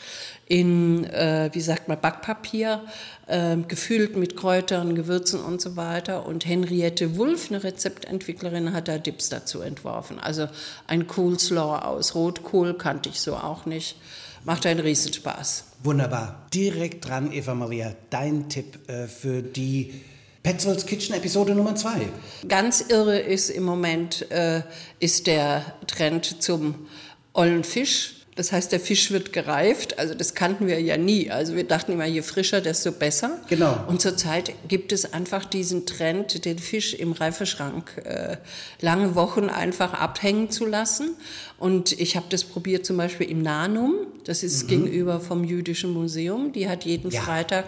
in, 0.49 1.05
äh, 1.05 1.49
wie 1.53 1.61
sagt 1.61 1.87
man, 1.87 2.01
Backpapier, 2.01 2.83
äh, 3.29 3.57
gefüllt 3.67 4.17
mit 4.17 4.35
Kräutern, 4.35 4.95
Gewürzen 4.95 5.39
und 5.39 5.61
so 5.61 5.75
weiter. 5.75 6.25
Und 6.25 6.45
Henriette 6.45 7.15
Wulff, 7.17 7.49
eine 7.49 7.63
Rezeptentwicklerin, 7.63 8.73
hat 8.73 8.87
da 8.87 8.97
Dips 8.97 9.29
dazu 9.29 9.61
entworfen. 9.61 10.19
Also 10.19 10.47
ein 10.87 11.07
Coleslaw 11.07 11.85
aus 11.85 12.15
Rotkohl 12.15 12.73
kannte 12.73 13.09
ich 13.09 13.21
so 13.21 13.35
auch 13.35 13.65
nicht. 13.65 13.97
Macht 14.43 14.65
einen 14.65 14.79
Riesenspaß. 14.79 15.65
Wunderbar. 15.83 16.47
Direkt 16.53 17.07
dran, 17.07 17.31
Eva 17.31 17.53
Maria, 17.53 17.93
dein 18.09 18.49
Tipp 18.49 18.89
äh, 18.89 19.07
für 19.07 19.41
die 19.41 20.01
Petzolds 20.43 20.85
Kitchen 20.85 21.15
Episode 21.15 21.53
Nummer 21.53 21.75
2. 21.75 22.07
Ganz 22.47 22.85
irre 22.87 23.19
ist 23.19 23.49
im 23.49 23.63
Moment 23.63 24.31
äh, 24.31 24.61
ist 24.99 25.27
der 25.27 25.65
Trend 25.87 26.41
zum 26.41 26.87
ollen 27.33 27.63
Fisch. 27.63 28.18
Das 28.39 28.53
heißt, 28.53 28.71
der 28.71 28.79
Fisch 28.79 29.11
wird 29.11 29.33
gereift. 29.33 29.99
Also 29.99 30.13
das 30.13 30.33
kannten 30.33 30.67
wir 30.67 30.79
ja 30.79 30.95
nie. 30.95 31.29
Also 31.29 31.57
wir 31.57 31.65
dachten 31.65 31.91
immer, 31.91 32.05
je 32.05 32.21
frischer, 32.21 32.61
desto 32.61 32.93
besser. 32.93 33.37
Genau. 33.49 33.83
Und 33.89 33.99
zurzeit 33.99 34.53
gibt 34.69 34.93
es 34.93 35.11
einfach 35.11 35.43
diesen 35.43 35.85
Trend, 35.85 36.45
den 36.45 36.57
Fisch 36.57 36.93
im 36.93 37.11
Reifeschrank 37.11 38.01
äh, 38.05 38.37
lange 38.79 39.15
Wochen 39.15 39.49
einfach 39.49 39.91
abhängen 39.93 40.51
zu 40.51 40.65
lassen. 40.65 41.17
Und 41.57 41.99
ich 41.99 42.15
habe 42.15 42.27
das 42.29 42.45
probiert 42.45 42.85
zum 42.85 42.95
Beispiel 42.95 43.29
im 43.29 43.41
Nanum. 43.41 43.95
Das 44.23 44.41
ist 44.43 44.63
mhm. 44.63 44.67
gegenüber 44.67 45.19
vom 45.19 45.43
Jüdischen 45.43 45.91
Museum. 45.91 46.53
Die 46.53 46.69
hat 46.69 46.85
jeden 46.85 47.11
ja. 47.11 47.19
Freitag 47.19 47.65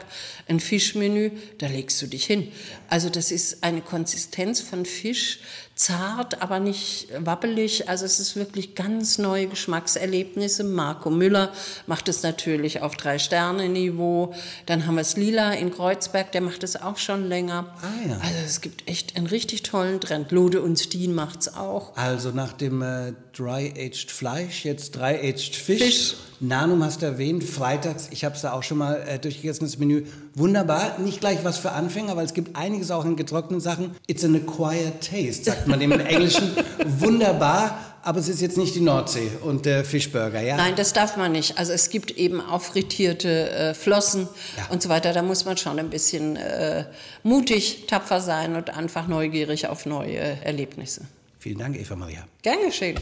ein 0.47 0.61
Fischmenü. 0.61 1.31
Da 1.57 1.67
legst 1.67 2.01
du 2.01 2.07
dich 2.07 2.23
hin. 2.23 2.47
Also 2.91 3.09
das 3.09 3.31
ist 3.31 3.63
eine 3.63 3.79
Konsistenz 3.79 4.59
von 4.59 4.85
Fisch, 4.85 5.39
zart, 5.75 6.41
aber 6.41 6.59
nicht 6.59 7.07
wabbelig. 7.17 7.87
Also 7.87 8.03
es 8.03 8.19
ist 8.19 8.35
wirklich 8.35 8.75
ganz 8.75 9.17
neue 9.17 9.47
Geschmackserlebnisse. 9.47 10.65
Marco 10.65 11.09
Müller 11.09 11.53
macht 11.87 12.09
es 12.09 12.21
natürlich 12.21 12.81
auf 12.81 12.97
Drei-Sterne-Niveau. 12.97 14.33
Dann 14.65 14.85
haben 14.85 14.95
wir 14.95 15.01
es 15.01 15.15
Lila 15.15 15.53
in 15.53 15.71
Kreuzberg, 15.71 16.33
der 16.33 16.41
macht 16.41 16.63
es 16.63 16.75
auch 16.75 16.97
schon 16.97 17.29
länger. 17.29 17.73
Ah, 17.81 18.09
ja. 18.09 18.15
Also 18.15 18.39
es 18.45 18.59
gibt 18.59 18.89
echt 18.89 19.15
einen 19.15 19.27
richtig 19.27 19.63
tollen 19.63 20.01
Trend. 20.01 20.31
Lode 20.31 20.61
und 20.61 20.77
Steen 20.77 21.15
macht 21.15 21.39
es 21.39 21.55
auch. 21.55 21.95
Also 21.95 22.31
nach 22.31 22.51
dem 22.51 22.81
äh, 22.81 23.13
Dry-Aged 23.37 24.11
Fleisch, 24.11 24.65
jetzt 24.65 24.95
Dry-Aged 24.95 25.55
Fisch. 25.55 25.81
Fisch. 25.81 26.15
Nanum 26.39 26.83
hast 26.83 27.01
du 27.03 27.05
erwähnt, 27.05 27.43
freitags, 27.43 28.07
ich 28.11 28.25
habe 28.25 28.35
es 28.35 28.41
da 28.41 28.53
auch 28.53 28.63
schon 28.63 28.79
mal 28.79 28.95
äh, 29.07 29.19
durchgegessen, 29.19 29.65
das 29.65 29.77
Menü. 29.77 30.03
Wunderbar, 30.33 30.97
nicht 30.99 31.19
gleich 31.19 31.37
was 31.43 31.59
für 31.59 31.71
Anfänger, 31.71 32.15
weil 32.17 32.25
es 32.25 32.33
gibt 32.33 32.55
einiges 32.55 32.89
auch 32.89 33.05
in 33.05 33.15
getrockneten 33.15 33.59
Sachen. 33.61 33.95
It's 34.07 34.23
an 34.23 34.35
acquired 34.35 35.01
taste, 35.01 35.43
sagt 35.45 35.67
man 35.67 35.79
im 35.81 35.91
Englischen. 35.91 36.51
Wunderbar, 36.99 37.77
aber 38.03 38.19
es 38.19 38.27
ist 38.27 38.41
jetzt 38.41 38.57
nicht 38.57 38.73
die 38.73 38.81
Nordsee 38.81 39.29
und 39.43 39.67
der 39.67 39.85
Fischburger, 39.85 40.41
ja? 40.41 40.57
Nein, 40.57 40.73
das 40.75 40.93
darf 40.93 41.15
man 41.15 41.31
nicht. 41.31 41.59
Also 41.59 41.73
es 41.73 41.89
gibt 41.91 42.09
eben 42.17 42.41
auch 42.41 42.61
frittierte 42.63 43.49
äh, 43.51 43.73
Flossen 43.75 44.27
Ja. 44.57 44.65
und 44.73 44.81
so 44.81 44.89
weiter. 44.89 45.13
Da 45.13 45.21
muss 45.21 45.45
man 45.45 45.57
schon 45.57 45.77
ein 45.77 45.91
bisschen 45.91 46.37
äh, 46.37 46.85
mutig, 47.21 47.85
tapfer 47.85 48.19
sein 48.19 48.55
und 48.55 48.75
einfach 48.75 49.07
neugierig 49.07 49.67
auf 49.67 49.85
neue 49.85 50.17
Erlebnisse. 50.43 51.01
Vielen 51.41 51.57
Dank, 51.57 51.75
Eva 51.75 51.95
Maria. 51.95 52.19
Gern 52.43 52.59
geschehen. 52.67 52.99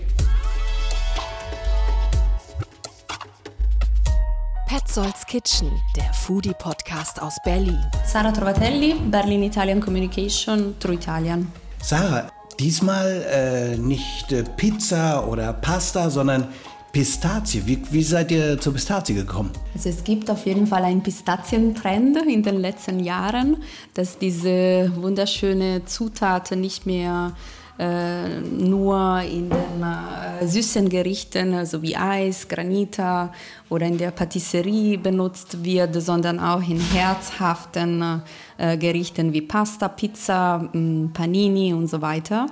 Petzolds 4.66 5.26
Kitchen, 5.26 5.70
der 5.98 6.14
Foodie-Podcast 6.14 7.22
aus 7.22 7.36
Berlin. 7.44 7.84
Sara 8.06 8.32
Trovatelli, 8.32 8.94
Berlin 9.12 9.44
Italian 9.44 9.82
Communication, 9.82 10.74
True 10.80 10.94
Italian. 10.94 11.52
Sarah, 11.84 12.32
diesmal 12.58 13.26
äh, 13.30 13.78
nicht 13.78 14.32
äh, 14.32 14.44
Pizza 14.56 15.28
oder 15.28 15.52
Pasta, 15.52 16.10
sondern 16.10 16.48
Pistazie. 16.94 17.64
Wie, 17.66 17.84
wie 17.92 18.04
seid 18.04 18.32
ihr 18.32 18.58
zur 18.58 18.72
Pistazie 18.72 19.16
gekommen? 19.16 19.52
Also 19.76 19.90
es 19.90 20.02
gibt 20.06 20.30
auf 20.30 20.46
jeden 20.46 20.66
Fall 20.66 20.86
einen 20.86 21.04
Pistazientrend 21.04 22.16
in 22.26 22.42
den 22.44 22.62
letzten 22.62 23.02
Jahren, 23.02 23.58
dass 23.96 24.18
diese 24.18 24.94
wunderschöne 24.96 25.84
Zutaten 25.84 26.62
nicht 26.62 26.86
mehr 26.86 27.34
äh, 27.80 28.42
nur 28.42 29.22
in 29.22 29.50
den 29.50 29.82
äh, 29.82 30.46
süßen 30.46 30.90
Gerichten, 30.90 31.54
also 31.54 31.82
wie 31.82 31.96
Eis, 31.96 32.46
Granita 32.46 33.32
oder 33.70 33.86
in 33.86 33.98
der 33.98 34.12
Patisserie 34.12 34.98
benutzt 34.98 35.64
wird, 35.64 35.96
sondern 36.02 36.40
auch 36.40 36.62
in 36.62 36.80
herzhaften 36.80 38.22
äh, 38.58 38.78
Gerichten 38.78 39.32
wie 39.32 39.42
Pasta, 39.42 39.88
Pizza, 39.88 40.70
Panini 41.14 41.74
und 41.74 41.88
so 41.88 42.02
weiter. 42.02 42.48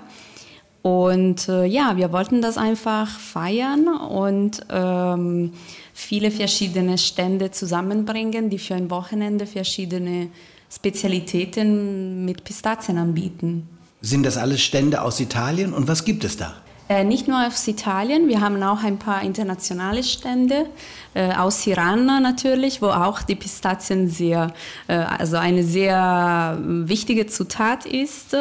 Und 0.82 1.50
äh, 1.50 1.66
ja, 1.66 1.98
wir 1.98 2.14
wollten 2.14 2.42
das 2.42 2.58
einfach 2.58 3.10
feiern 3.10 3.90
und 3.90 4.62
ähm, 4.70 5.52
viele 5.94 6.32
verschiedene 6.32 6.98
Stände 6.98 7.52
zusammenbringen, 7.52 8.50
die 8.50 8.60
für 8.60 8.76
ein 8.76 8.90
Wochenende 8.90 9.46
verschiedene 9.46 10.30
Spezialitäten 10.72 12.24
mit 12.24 12.46
Pistazien 12.46 12.98
anbieten. 12.98 13.77
Sind 14.02 14.26
das 14.26 14.38
alles 14.38 14.62
Stände 14.62 15.02
aus 15.02 15.20
Italien 15.20 15.74
und 15.74 15.88
was 15.88 16.06
gibt 16.06 16.24
es 16.24 16.38
da? 16.38 16.54
Äh, 16.90 17.04
nicht 17.04 17.28
nur 17.28 17.46
aus 17.46 17.68
Italien, 17.68 18.30
wir 18.30 18.40
haben 18.40 18.64
auch 18.64 18.82
ein 18.82 18.98
paar 18.98 19.22
internationale 19.22 20.04
Stände 20.04 20.68
äh, 21.14 21.34
aus 21.34 21.64
Tirana 21.64 22.22
natürlich, 22.22 22.82
wo 22.82 22.88
auch 22.88 23.22
die 23.24 23.36
Pistazien 23.36 24.08
sehr, 24.08 24.54
äh, 24.88 24.94
also 24.94 25.36
eine 25.36 25.64
sehr 25.64 26.58
wichtige 26.62 27.28
Zutat 27.28 27.86
ist. 27.86 28.34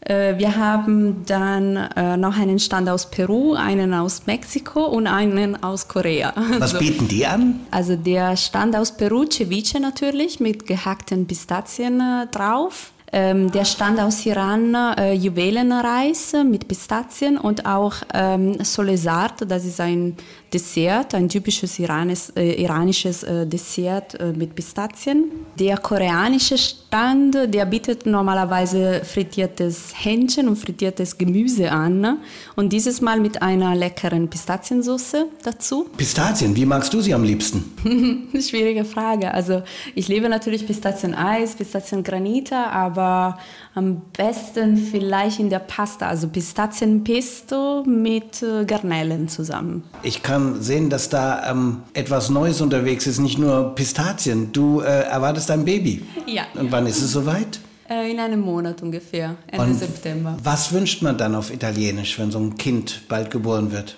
Äh, 0.00 0.38
wir 0.38 0.56
haben 0.56 1.24
dann 1.26 1.76
äh, 1.76 2.16
noch 2.16 2.36
einen 2.36 2.58
Stand 2.58 2.88
aus 2.88 3.10
Peru, 3.10 3.54
einen 3.54 3.94
aus 3.94 4.26
Mexiko 4.26 4.86
und 4.86 5.06
einen 5.06 5.62
aus 5.62 5.86
Korea. 5.86 6.32
Was 6.34 6.74
also, 6.74 6.78
bieten 6.78 7.06
die 7.06 7.24
an? 7.26 7.60
Also 7.70 7.94
der 7.94 8.36
Stand 8.36 8.74
aus 8.74 8.96
Peru, 8.96 9.24
Ceviche 9.30 9.78
natürlich, 9.78 10.40
mit 10.40 10.66
gehackten 10.66 11.28
Pistazien 11.28 12.00
äh, 12.00 12.26
drauf. 12.26 12.90
Ähm, 13.16 13.52
der 13.52 13.64
Stand 13.64 14.00
aus 14.00 14.26
Iran 14.26 14.74
äh, 14.74 15.12
Juwelenreis 15.12 16.32
mit 16.50 16.66
Pistazien 16.66 17.38
und 17.38 17.64
auch 17.64 17.94
ähm, 18.12 18.56
Solesart, 18.64 19.48
das 19.48 19.64
ist 19.64 19.80
ein 19.80 20.16
Dessert, 20.54 21.14
ein 21.14 21.28
typisches 21.28 21.80
Iranes, 21.80 22.30
äh, 22.36 22.62
iranisches 22.62 23.24
äh, 23.24 23.44
Dessert 23.44 24.14
äh, 24.20 24.32
mit 24.32 24.54
Pistazien. 24.54 25.24
Der 25.58 25.78
koreanische 25.78 26.56
Stand, 26.56 27.34
der 27.52 27.66
bietet 27.66 28.06
normalerweise 28.06 29.02
frittiertes 29.04 29.92
Hähnchen 29.96 30.46
und 30.46 30.56
frittiertes 30.56 31.18
Gemüse 31.18 31.72
an 31.72 32.18
und 32.54 32.72
dieses 32.72 33.00
Mal 33.00 33.18
mit 33.18 33.42
einer 33.42 33.74
leckeren 33.74 34.30
Pistaziensauce 34.30 35.26
dazu. 35.42 35.88
Pistazien, 35.96 36.54
wie 36.54 36.66
magst 36.66 36.94
du 36.94 37.00
sie 37.00 37.12
am 37.14 37.24
liebsten? 37.24 37.64
Schwierige 38.40 38.84
Frage. 38.84 39.34
Also 39.34 39.62
ich 39.96 40.06
liebe 40.06 40.28
natürlich 40.28 40.64
Pistazieneis, 40.66 41.56
Pistaziengranita, 41.56 42.66
aber 42.66 43.38
am 43.74 44.02
besten 44.16 44.76
vielleicht 44.76 45.40
in 45.40 45.50
der 45.50 45.58
Pasta, 45.58 46.06
also 46.06 46.28
Pistazienpesto 46.28 47.82
mit 47.84 48.40
äh, 48.40 48.64
Garnelen 48.64 49.28
zusammen. 49.28 49.82
Ich 50.04 50.22
kann 50.22 50.43
sehen, 50.62 50.90
dass 50.90 51.08
da 51.08 51.50
ähm, 51.50 51.82
etwas 51.92 52.30
Neues 52.30 52.60
unterwegs 52.60 53.06
ist, 53.06 53.18
nicht 53.18 53.38
nur 53.38 53.74
Pistazien. 53.74 54.52
Du 54.52 54.80
äh, 54.80 54.84
erwartest 54.84 55.50
ein 55.50 55.64
Baby. 55.64 56.02
Ja. 56.26 56.44
Und 56.54 56.70
wann 56.72 56.86
ist 56.86 57.02
es 57.02 57.12
soweit? 57.12 57.60
Äh, 57.88 58.10
in 58.10 58.18
einem 58.18 58.40
Monat 58.40 58.82
ungefähr, 58.82 59.36
Ende 59.48 59.66
Und 59.66 59.78
September. 59.78 60.36
Was 60.42 60.72
wünscht 60.72 61.02
man 61.02 61.18
dann 61.18 61.34
auf 61.34 61.52
Italienisch, 61.52 62.18
wenn 62.18 62.30
so 62.30 62.38
ein 62.38 62.56
Kind 62.56 63.02
bald 63.08 63.30
geboren 63.30 63.72
wird? 63.72 63.96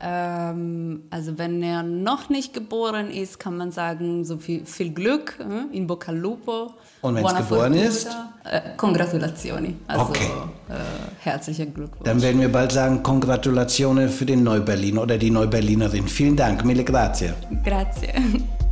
Ähm, 0.00 1.04
also 1.10 1.38
wenn 1.38 1.62
er 1.62 1.82
noch 1.82 2.28
nicht 2.28 2.52
geboren 2.52 3.10
ist, 3.10 3.38
kann 3.38 3.56
man 3.56 3.72
sagen, 3.72 4.24
so 4.24 4.36
viel, 4.36 4.66
viel 4.66 4.92
Glück 4.92 5.38
äh, 5.40 5.74
in 5.76 5.86
Bocca 5.86 6.12
al 6.12 6.18
Lupo. 6.18 6.74
Und 7.00 7.14
wenn 7.14 7.24
es 7.24 7.34
geboren 7.34 7.72
fortuna. 7.72 7.82
ist? 7.82 8.06
Äh, 8.44 8.60
congratulazioni. 8.76 9.76
Also 9.86 10.04
Okay. 10.06 10.30
äh, 10.68 10.74
herzlichen 11.20 11.72
Glückwunsch. 11.72 12.04
Dann 12.04 12.20
werden 12.20 12.40
wir 12.40 12.52
bald 12.52 12.72
sagen, 12.72 13.02
Congratulazione 13.02 14.08
für 14.08 14.26
den 14.26 14.42
Neuberlin 14.42 14.98
oder 14.98 15.16
die 15.16 15.30
Neuberlinerin. 15.30 16.08
Vielen 16.08 16.36
Dank, 16.36 16.64
mille 16.64 16.84
grazie. 16.84 17.32
Grazie. 17.64 18.12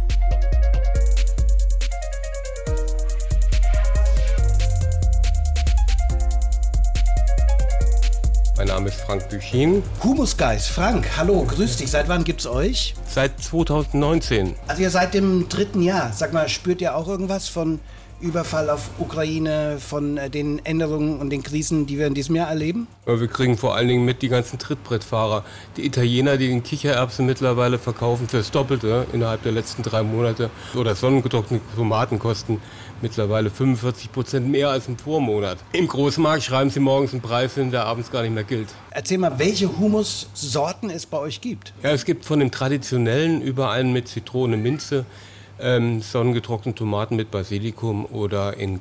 Mein 8.65 8.77
Name 8.77 8.89
ist 8.89 9.03
Frank 9.03 9.29
Büchin. 9.29 9.83
Humusgeist, 10.03 10.71
Frank, 10.71 11.07
hallo, 11.19 11.45
grüß 11.45 11.77
dich. 11.77 11.91
Seit 11.91 12.09
wann 12.09 12.25
gibt's 12.25 12.47
euch? 12.47 12.95
Seit 13.07 13.39
2019. 13.39 14.55
Also 14.67 14.81
ihr 14.81 14.89
seid 14.89 15.15
im 15.15 15.51
dritten 15.51 15.83
Jahr. 15.83 16.15
Sag 16.15 16.33
mal, 16.33 16.49
spürt 16.49 16.81
ihr 16.81 16.97
auch 16.97 17.07
irgendwas 17.07 17.47
von 17.47 17.79
Überfall 18.23 18.71
auf 18.71 18.89
Ukraine, 18.99 19.77
von 19.79 20.17
äh, 20.17 20.31
den 20.31 20.65
Änderungen 20.65 21.19
und 21.19 21.29
den 21.29 21.43
Krisen, 21.43 21.85
die 21.85 21.99
wir 21.99 22.07
in 22.07 22.15
diesem 22.15 22.37
Jahr 22.37 22.49
erleben? 22.49 22.87
Aber 23.05 23.21
Wir 23.21 23.29
kriegen 23.29 23.59
vor 23.59 23.77
allen 23.77 23.89
Dingen 23.89 24.07
mit 24.07 24.23
die 24.23 24.29
ganzen 24.29 24.59
Trittbrettfahrer. 24.59 25.45
Die 25.77 25.85
Italiener, 25.85 26.39
die 26.39 26.49
den 26.49 26.63
Kichererbsen 26.63 27.27
mittlerweile 27.27 27.79
verkaufen 27.79 28.29
fürs 28.29 28.51
Doppelte 28.51 29.07
innerhalb 29.13 29.43
der 29.43 29.53
letzten 29.53 29.83
drei 29.83 30.03
Monate. 30.03 30.49
Oder 30.75 30.95
sonnengetrocknete 30.95 31.63
Tomaten 31.77 32.19
kosten 32.19 32.63
mittlerweile 33.03 33.51
45 33.51 34.13
Prozent 34.13 34.49
mehr 34.49 34.71
als 34.71 34.89
im 34.89 34.97
Vormonat. 34.99 35.59
Im 35.73 35.87
Großmarkt 35.87 36.43
schreiben 36.43 36.71
sie 36.71 36.81
morgens 36.81 37.13
einen 37.13 37.23
Preis 37.23 37.55
hin, 37.55 37.71
der 37.71 37.87
abends 37.87 38.11
gar 38.11 38.23
nicht 38.23 38.35
mehr 38.35 38.45
gilt. 38.45 38.69
Erzähl 38.91 39.19
mal, 39.19 39.39
welche 39.39 39.79
Humussorten 39.79 40.91
es 40.91 41.07
bei 41.07 41.19
euch 41.19 41.41
gibt. 41.41 41.73
Ja, 41.83 41.91
es 41.91 42.05
gibt 42.05 42.25
von 42.25 42.39
dem 42.39 42.51
traditionellen 42.51 43.43
über 43.43 43.71
einen 43.71 43.93
mit 43.93 44.09
Zitrone, 44.09 44.57
Minze, 44.57 45.05
ähm, 45.61 46.01
sonnengetrocknete 46.03 46.79
Tomaten 46.79 47.17
mit 47.17 47.31
Basilikum 47.31 48.07
oder 48.07 48.57
in 48.57 48.81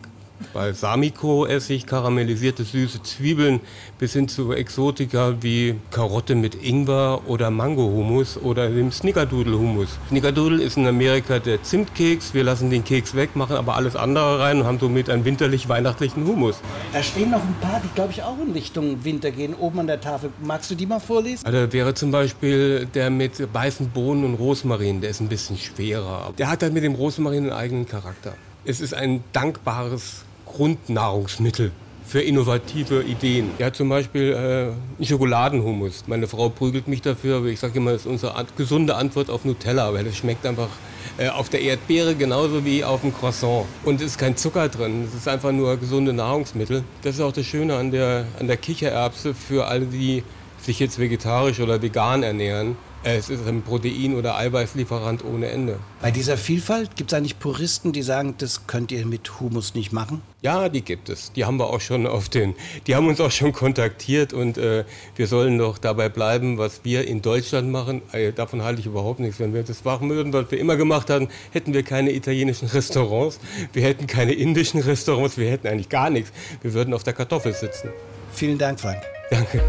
Balsamico-Essig, 0.54 1.86
karamellisierte 1.86 2.64
süße 2.64 3.04
Zwiebeln 3.04 3.60
bis 4.00 4.14
hin 4.14 4.28
zu 4.28 4.52
Exotika 4.54 5.36
wie 5.42 5.76
Karotte 5.92 6.36
mit 6.36 6.56
Ingwer 6.64 7.22
oder 7.28 7.52
Mango-Hummus 7.52 8.38
oder 8.38 8.70
dem 8.70 8.92
Snickerdoodle-Hummus. 8.92 9.98
Snickerdoodle 10.10 10.62
ist 10.62 10.78
in 10.78 10.88
Amerika 10.88 11.40
der 11.40 11.64
Zimtkeks. 11.64 12.34
Wir 12.34 12.44
lassen 12.44 12.70
den 12.70 12.84
Keks 12.84 13.16
weg, 13.16 13.36
machen 13.36 13.56
aber 13.56 13.76
alles 13.76 13.96
andere 13.96 14.40
rein 14.40 14.60
und 14.60 14.66
haben 14.66 14.80
somit 14.80 15.10
einen 15.10 15.26
winterlich-weihnachtlichen 15.26 16.26
Hummus. 16.26 16.60
Da 16.92 17.02
stehen 17.02 17.32
noch 17.32 17.42
ein 17.42 17.56
paar, 17.62 17.82
die 17.84 17.94
glaube 17.96 18.12
ich 18.12 18.24
auch 18.24 18.38
in 18.40 18.52
Richtung 18.52 19.04
Winter 19.04 19.32
gehen, 19.32 19.54
oben 19.54 19.80
an 19.80 19.88
der 19.88 20.02
Tafel. 20.02 20.32
Magst 20.44 20.70
du 20.72 20.76
die 20.76 20.86
mal 20.86 21.00
vorlesen? 21.00 21.46
Also 21.46 21.72
wäre 21.72 21.94
zum 21.94 22.12
Beispiel 22.12 22.88
der 22.94 23.10
mit 23.10 23.54
weißen 23.54 23.90
Bohnen 23.90 24.24
und 24.26 24.36
Rosmarin, 24.36 25.02
der 25.02 25.10
ist 25.10 25.22
ein 25.22 25.30
bisschen 25.30 25.58
schwerer. 25.58 26.34
Der 26.38 26.50
hat 26.50 26.64
halt 26.64 26.74
mit 26.74 26.84
dem 26.84 26.96
Rosmarin 26.96 27.44
einen 27.44 27.54
eigenen 27.54 27.88
Charakter. 27.88 28.34
Es 28.66 28.80
ist 28.80 28.94
ein 28.94 29.24
dankbares 29.34 30.24
Grundnahrungsmittel 30.54 31.72
für 32.06 32.22
innovative 32.22 33.02
Ideen. 33.04 33.52
Ja, 33.58 33.74
zum 33.74 33.90
Beispiel 33.90 34.34
äh, 34.34 34.98
einen 34.98 35.06
Schokoladenhummus. 35.06 36.04
Meine 36.06 36.28
Frau 36.28 36.50
prügelt 36.50 36.88
mich 36.88 37.02
dafür, 37.02 37.38
aber 37.38 37.48
ich 37.48 37.60
sage 37.60 37.78
immer, 37.78 37.92
das 37.92 38.02
ist 38.02 38.08
unsere 38.08 38.36
an 38.36 38.46
gesunde 38.56 38.96
Antwort 38.96 39.30
auf 39.30 39.46
Nutella, 39.46 39.94
weil 39.94 40.06
es 40.06 40.18
schmeckt 40.18 40.46
einfach 40.46 40.70
äh, 41.18 41.30
auf 41.30 41.50
der 41.50 41.62
Erdbeere 41.62 42.14
genauso 42.14 42.66
wie 42.66 42.84
auf 42.84 43.02
dem 43.02 43.16
Croissant. 43.16 43.66
Und 43.84 44.02
es 44.02 44.12
ist 44.12 44.18
kein 44.18 44.38
Zucker 44.38 44.70
drin, 44.70 45.06
es 45.08 45.16
ist 45.16 45.28
einfach 45.28 45.52
nur 45.52 45.78
gesunde 45.78 46.14
Nahrungsmittel. 46.14 46.84
Das 47.02 47.16
ist 47.16 47.22
auch 47.22 47.32
das 47.32 47.46
Schöne 47.46 47.76
an 47.78 47.90
der, 47.92 48.26
an 48.40 48.48
der 48.48 48.58
Kichererbse 48.58 49.34
für 49.34 49.66
alle, 49.66 49.86
die 49.86 50.24
sich 50.62 50.80
jetzt 50.80 51.00
vegetarisch 51.00 51.60
oder 51.60 51.82
vegan 51.82 52.22
ernähren. 52.24 52.78
Äh, 53.04 53.18
Es 53.18 53.30
ist 53.30 53.48
ein 53.48 53.62
Protein- 53.62 54.16
oder 54.16 54.38
Eiweißlieferant 54.38 55.24
ohne 55.26 55.48
Ende. 55.48 55.80
Bei 56.02 56.12
dieser 56.12 56.38
Vielfalt 56.38 56.96
gibt 56.96 57.12
es 57.12 57.18
eigentlich 57.18 57.40
Puristen, 57.40 57.92
die 57.92 58.02
sagen, 58.02 58.36
das 58.38 58.68
könnt 58.68 58.92
ihr 58.92 59.06
mit 59.06 59.40
Humus 59.40 59.76
nicht 59.76 59.92
machen? 59.92 60.22
Ja, 60.42 60.68
die 60.70 60.82
gibt 60.82 61.10
es. 61.10 61.32
Die 61.34 61.46
haben 61.46 61.58
wir 61.58 61.68
auch 61.68 61.80
schon 61.80 62.06
auf 62.08 62.28
den, 62.30 62.56
die 62.88 62.96
haben 62.96 63.08
uns 63.08 63.22
auch 63.22 63.32
schon 63.32 63.54
kontaktiert 63.54 64.34
und 64.34 64.58
äh, 64.58 64.84
wir 65.16 65.28
sollen 65.28 65.58
doch 65.58 65.78
dabei 65.78 66.10
bleiben, 66.10 66.58
was 66.58 66.82
wir 66.84 67.08
in 67.08 67.22
Deutschland 67.22 67.70
machen. 67.72 68.02
Äh, 68.12 68.34
davon 68.34 68.64
halte 68.64 68.80
ich 68.82 68.86
überhaupt 68.86 69.20
nichts. 69.20 69.40
Wenn 69.40 69.54
wir 69.54 69.64
das 69.64 69.84
machen 69.84 70.10
würden, 70.10 70.34
was 70.34 70.52
wir 70.52 70.60
immer 70.60 70.76
gemacht 70.76 71.10
haben, 71.10 71.30
hätten 71.52 71.74
wir 71.74 71.84
keine 71.84 72.12
italienischen 72.12 72.68
Restaurants, 72.68 73.40
wir 73.72 73.84
hätten 73.84 74.08
keine 74.08 74.34
indischen 74.34 74.82
Restaurants, 74.82 75.38
wir 75.38 75.50
hätten 75.50 75.68
eigentlich 75.68 75.90
gar 75.90 76.10
nichts. 76.10 76.32
Wir 76.62 76.74
würden 76.74 76.94
auf 76.94 77.04
der 77.04 77.14
Kartoffel 77.14 77.54
sitzen. 77.54 77.90
Vielen 78.34 78.58
Dank, 78.58 78.80
Frank. 78.80 79.02
Danke. 79.30 79.62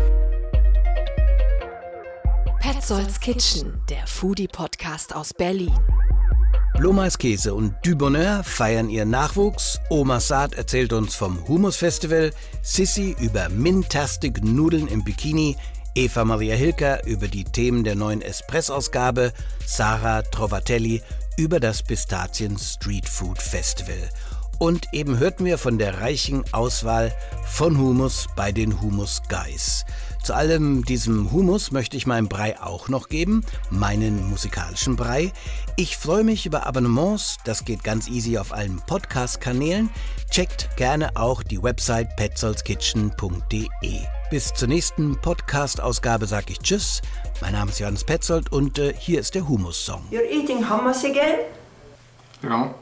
Petzolds 2.65 3.21
Kitchen, 3.21 3.79
der 3.91 4.07
Foodie-Podcast 4.07 5.15
aus 5.15 5.35
Berlin. 5.35 5.79
Blomas 6.79 7.19
Käse 7.19 7.53
und 7.53 7.75
Du 7.85 7.95
Bonheur 7.95 8.43
feiern 8.43 8.89
ihren 8.89 9.11
Nachwuchs. 9.11 9.81
Oma 9.91 10.19
Saad 10.19 10.55
erzählt 10.55 10.95
uns 10.95 11.15
vom 11.15 11.47
Humus 11.47 11.77
Festival. 11.77 12.33
Sissy 12.63 13.15
über 13.21 13.51
Mintastic 13.51 14.43
Nudeln 14.43 14.89
im 14.89 15.05
Bikini. 15.05 15.59
Eva 15.95 16.25
Maria 16.25 16.55
Hilker 16.55 17.07
über 17.07 17.29
die 17.29 17.45
Themen 17.45 17.85
der 17.85 17.97
neuen 17.97 18.23
Espress-Ausgabe. 18.23 19.35
Sarah 19.67 20.23
Trovatelli 20.23 21.03
über 21.37 21.61
das 21.61 21.83
Pistazien 21.83 22.57
Street 22.57 23.07
Food 23.07 23.43
Festival. 23.43 24.09
Und 24.59 24.87
eben 24.95 25.19
hörten 25.19 25.45
wir 25.45 25.59
von 25.59 25.77
der 25.77 26.01
reichen 26.01 26.45
Auswahl 26.53 27.15
von 27.45 27.77
Humus 27.77 28.27
bei 28.37 28.53
den 28.53 28.81
Humus 28.81 29.21
Guys. 29.29 29.85
Zu 30.25 30.35
allem 30.35 30.87
diesem 30.87 31.33
Humus 31.33 31.71
möchte 31.71 31.99
ich 31.99 32.07
meinen 32.07 32.29
Brei 32.29 32.59
auch 32.59 32.89
noch 32.89 33.11
geben, 33.11 33.45
meinen 33.69 34.27
musikalischen 34.31 34.97
Brei. 34.97 35.35
Ich 35.77 35.99
freue 35.99 36.25
mich 36.25 36.47
über 36.47 36.67
Abonnements, 36.67 37.37
das 37.45 37.67
geht 37.67 37.85
ganz 37.85 38.09
easy 38.09 38.39
auf 38.39 38.51
allen 38.51 38.81
Podcast-Kanälen. 38.87 39.91
Checkt 40.31 40.75
gerne 40.79 41.15
auch 41.15 41.43
die 41.43 41.63
Website 41.63 42.17
petzolskitchen.de. 42.17 43.69
Bis 44.31 44.55
zur 44.55 44.69
nächsten 44.69 45.21
Podcast-Ausgabe 45.21 46.27
sage 46.27 46.53
ich 46.53 46.61
Tschüss. 46.61 47.03
Mein 47.43 47.53
Name 47.53 47.71
ist 47.71 47.81
Johannes 47.81 48.05
Petzold 48.05 48.51
und 48.51 48.79
äh, 48.79 48.95
hier 48.99 49.21
ist 49.21 49.35
der 49.35 49.47
Humus-Song. 49.47 50.05
You're 50.11 50.25
eating 50.31 50.67
hummus 50.67 51.05
again? 51.05 51.41
Ja. 52.43 52.75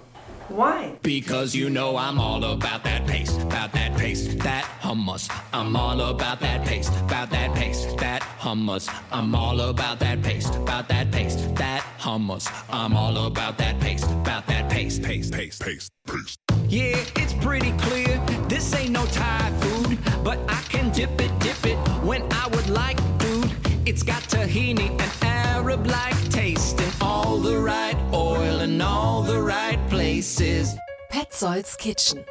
Why? 0.49 0.99
Because 1.03 1.55
you 1.55 1.71
know 1.71 1.97
I'm 1.97 2.19
all 2.19 2.45
about 2.45 2.85
that 2.85 3.07
paste, 3.07 3.41
about 3.41 3.73
that 3.73 3.97
paste, 3.97 4.39
that 4.41 4.65
hummus. 4.81 5.31
I'm 5.53 5.77
all 5.77 6.01
about 6.01 6.41
that 6.41 6.67
paste, 6.67 6.93
about 7.01 7.31
that 7.31 7.55
paste, 7.55 7.97
that 7.99 8.23
hummus. 8.41 8.89
I'm 9.11 9.35
all 9.35 9.61
about 9.61 9.99
that 10.01 10.23
paste, 10.23 10.55
about 10.55 10.89
that 10.89 11.11
paste, 11.11 11.55
that 11.57 11.83
hummus. 11.99 12.51
I'm 12.71 12.97
all 12.97 13.27
about 13.27 13.59
that 13.59 13.81
paste, 13.81 14.05
about 14.11 14.47
that 14.47 14.71
paste, 14.71 15.03
paste, 15.03 15.33
paste, 15.33 15.63
paste, 15.63 15.91
paste. 16.07 16.39
Yeah, 16.69 16.97
it's 17.17 17.35
pretty 17.35 17.73
clear. 17.79 18.19
This 18.49 18.75
ain't 18.75 18.91
no 18.91 19.05
Thai 19.07 19.53
food, 19.61 19.99
but 20.25 20.39
I 20.49 20.61
can 20.69 20.91
dip 20.91 21.21
it, 21.21 21.39
dip 21.41 21.65
it 21.67 21.77
when 22.03 22.23
I 22.33 22.49
would 22.49 22.69
like, 22.69 22.99
dude. 23.19 23.62
It's 23.85 24.05
got 24.05 24.23
tahini 24.23 24.91
and 24.91 25.13
Arab-like 25.23 26.29
taste 26.29 26.81
and 26.81 26.95
all 27.01 27.39
the 27.39 27.59
right 27.59 27.97
oil 28.15 28.61
and 28.61 28.81
all 28.81 29.23
the 29.23 29.43
right 29.43 29.79
places. 29.91 30.77
Petzolds 31.11 31.77
Kitchen. 31.77 32.25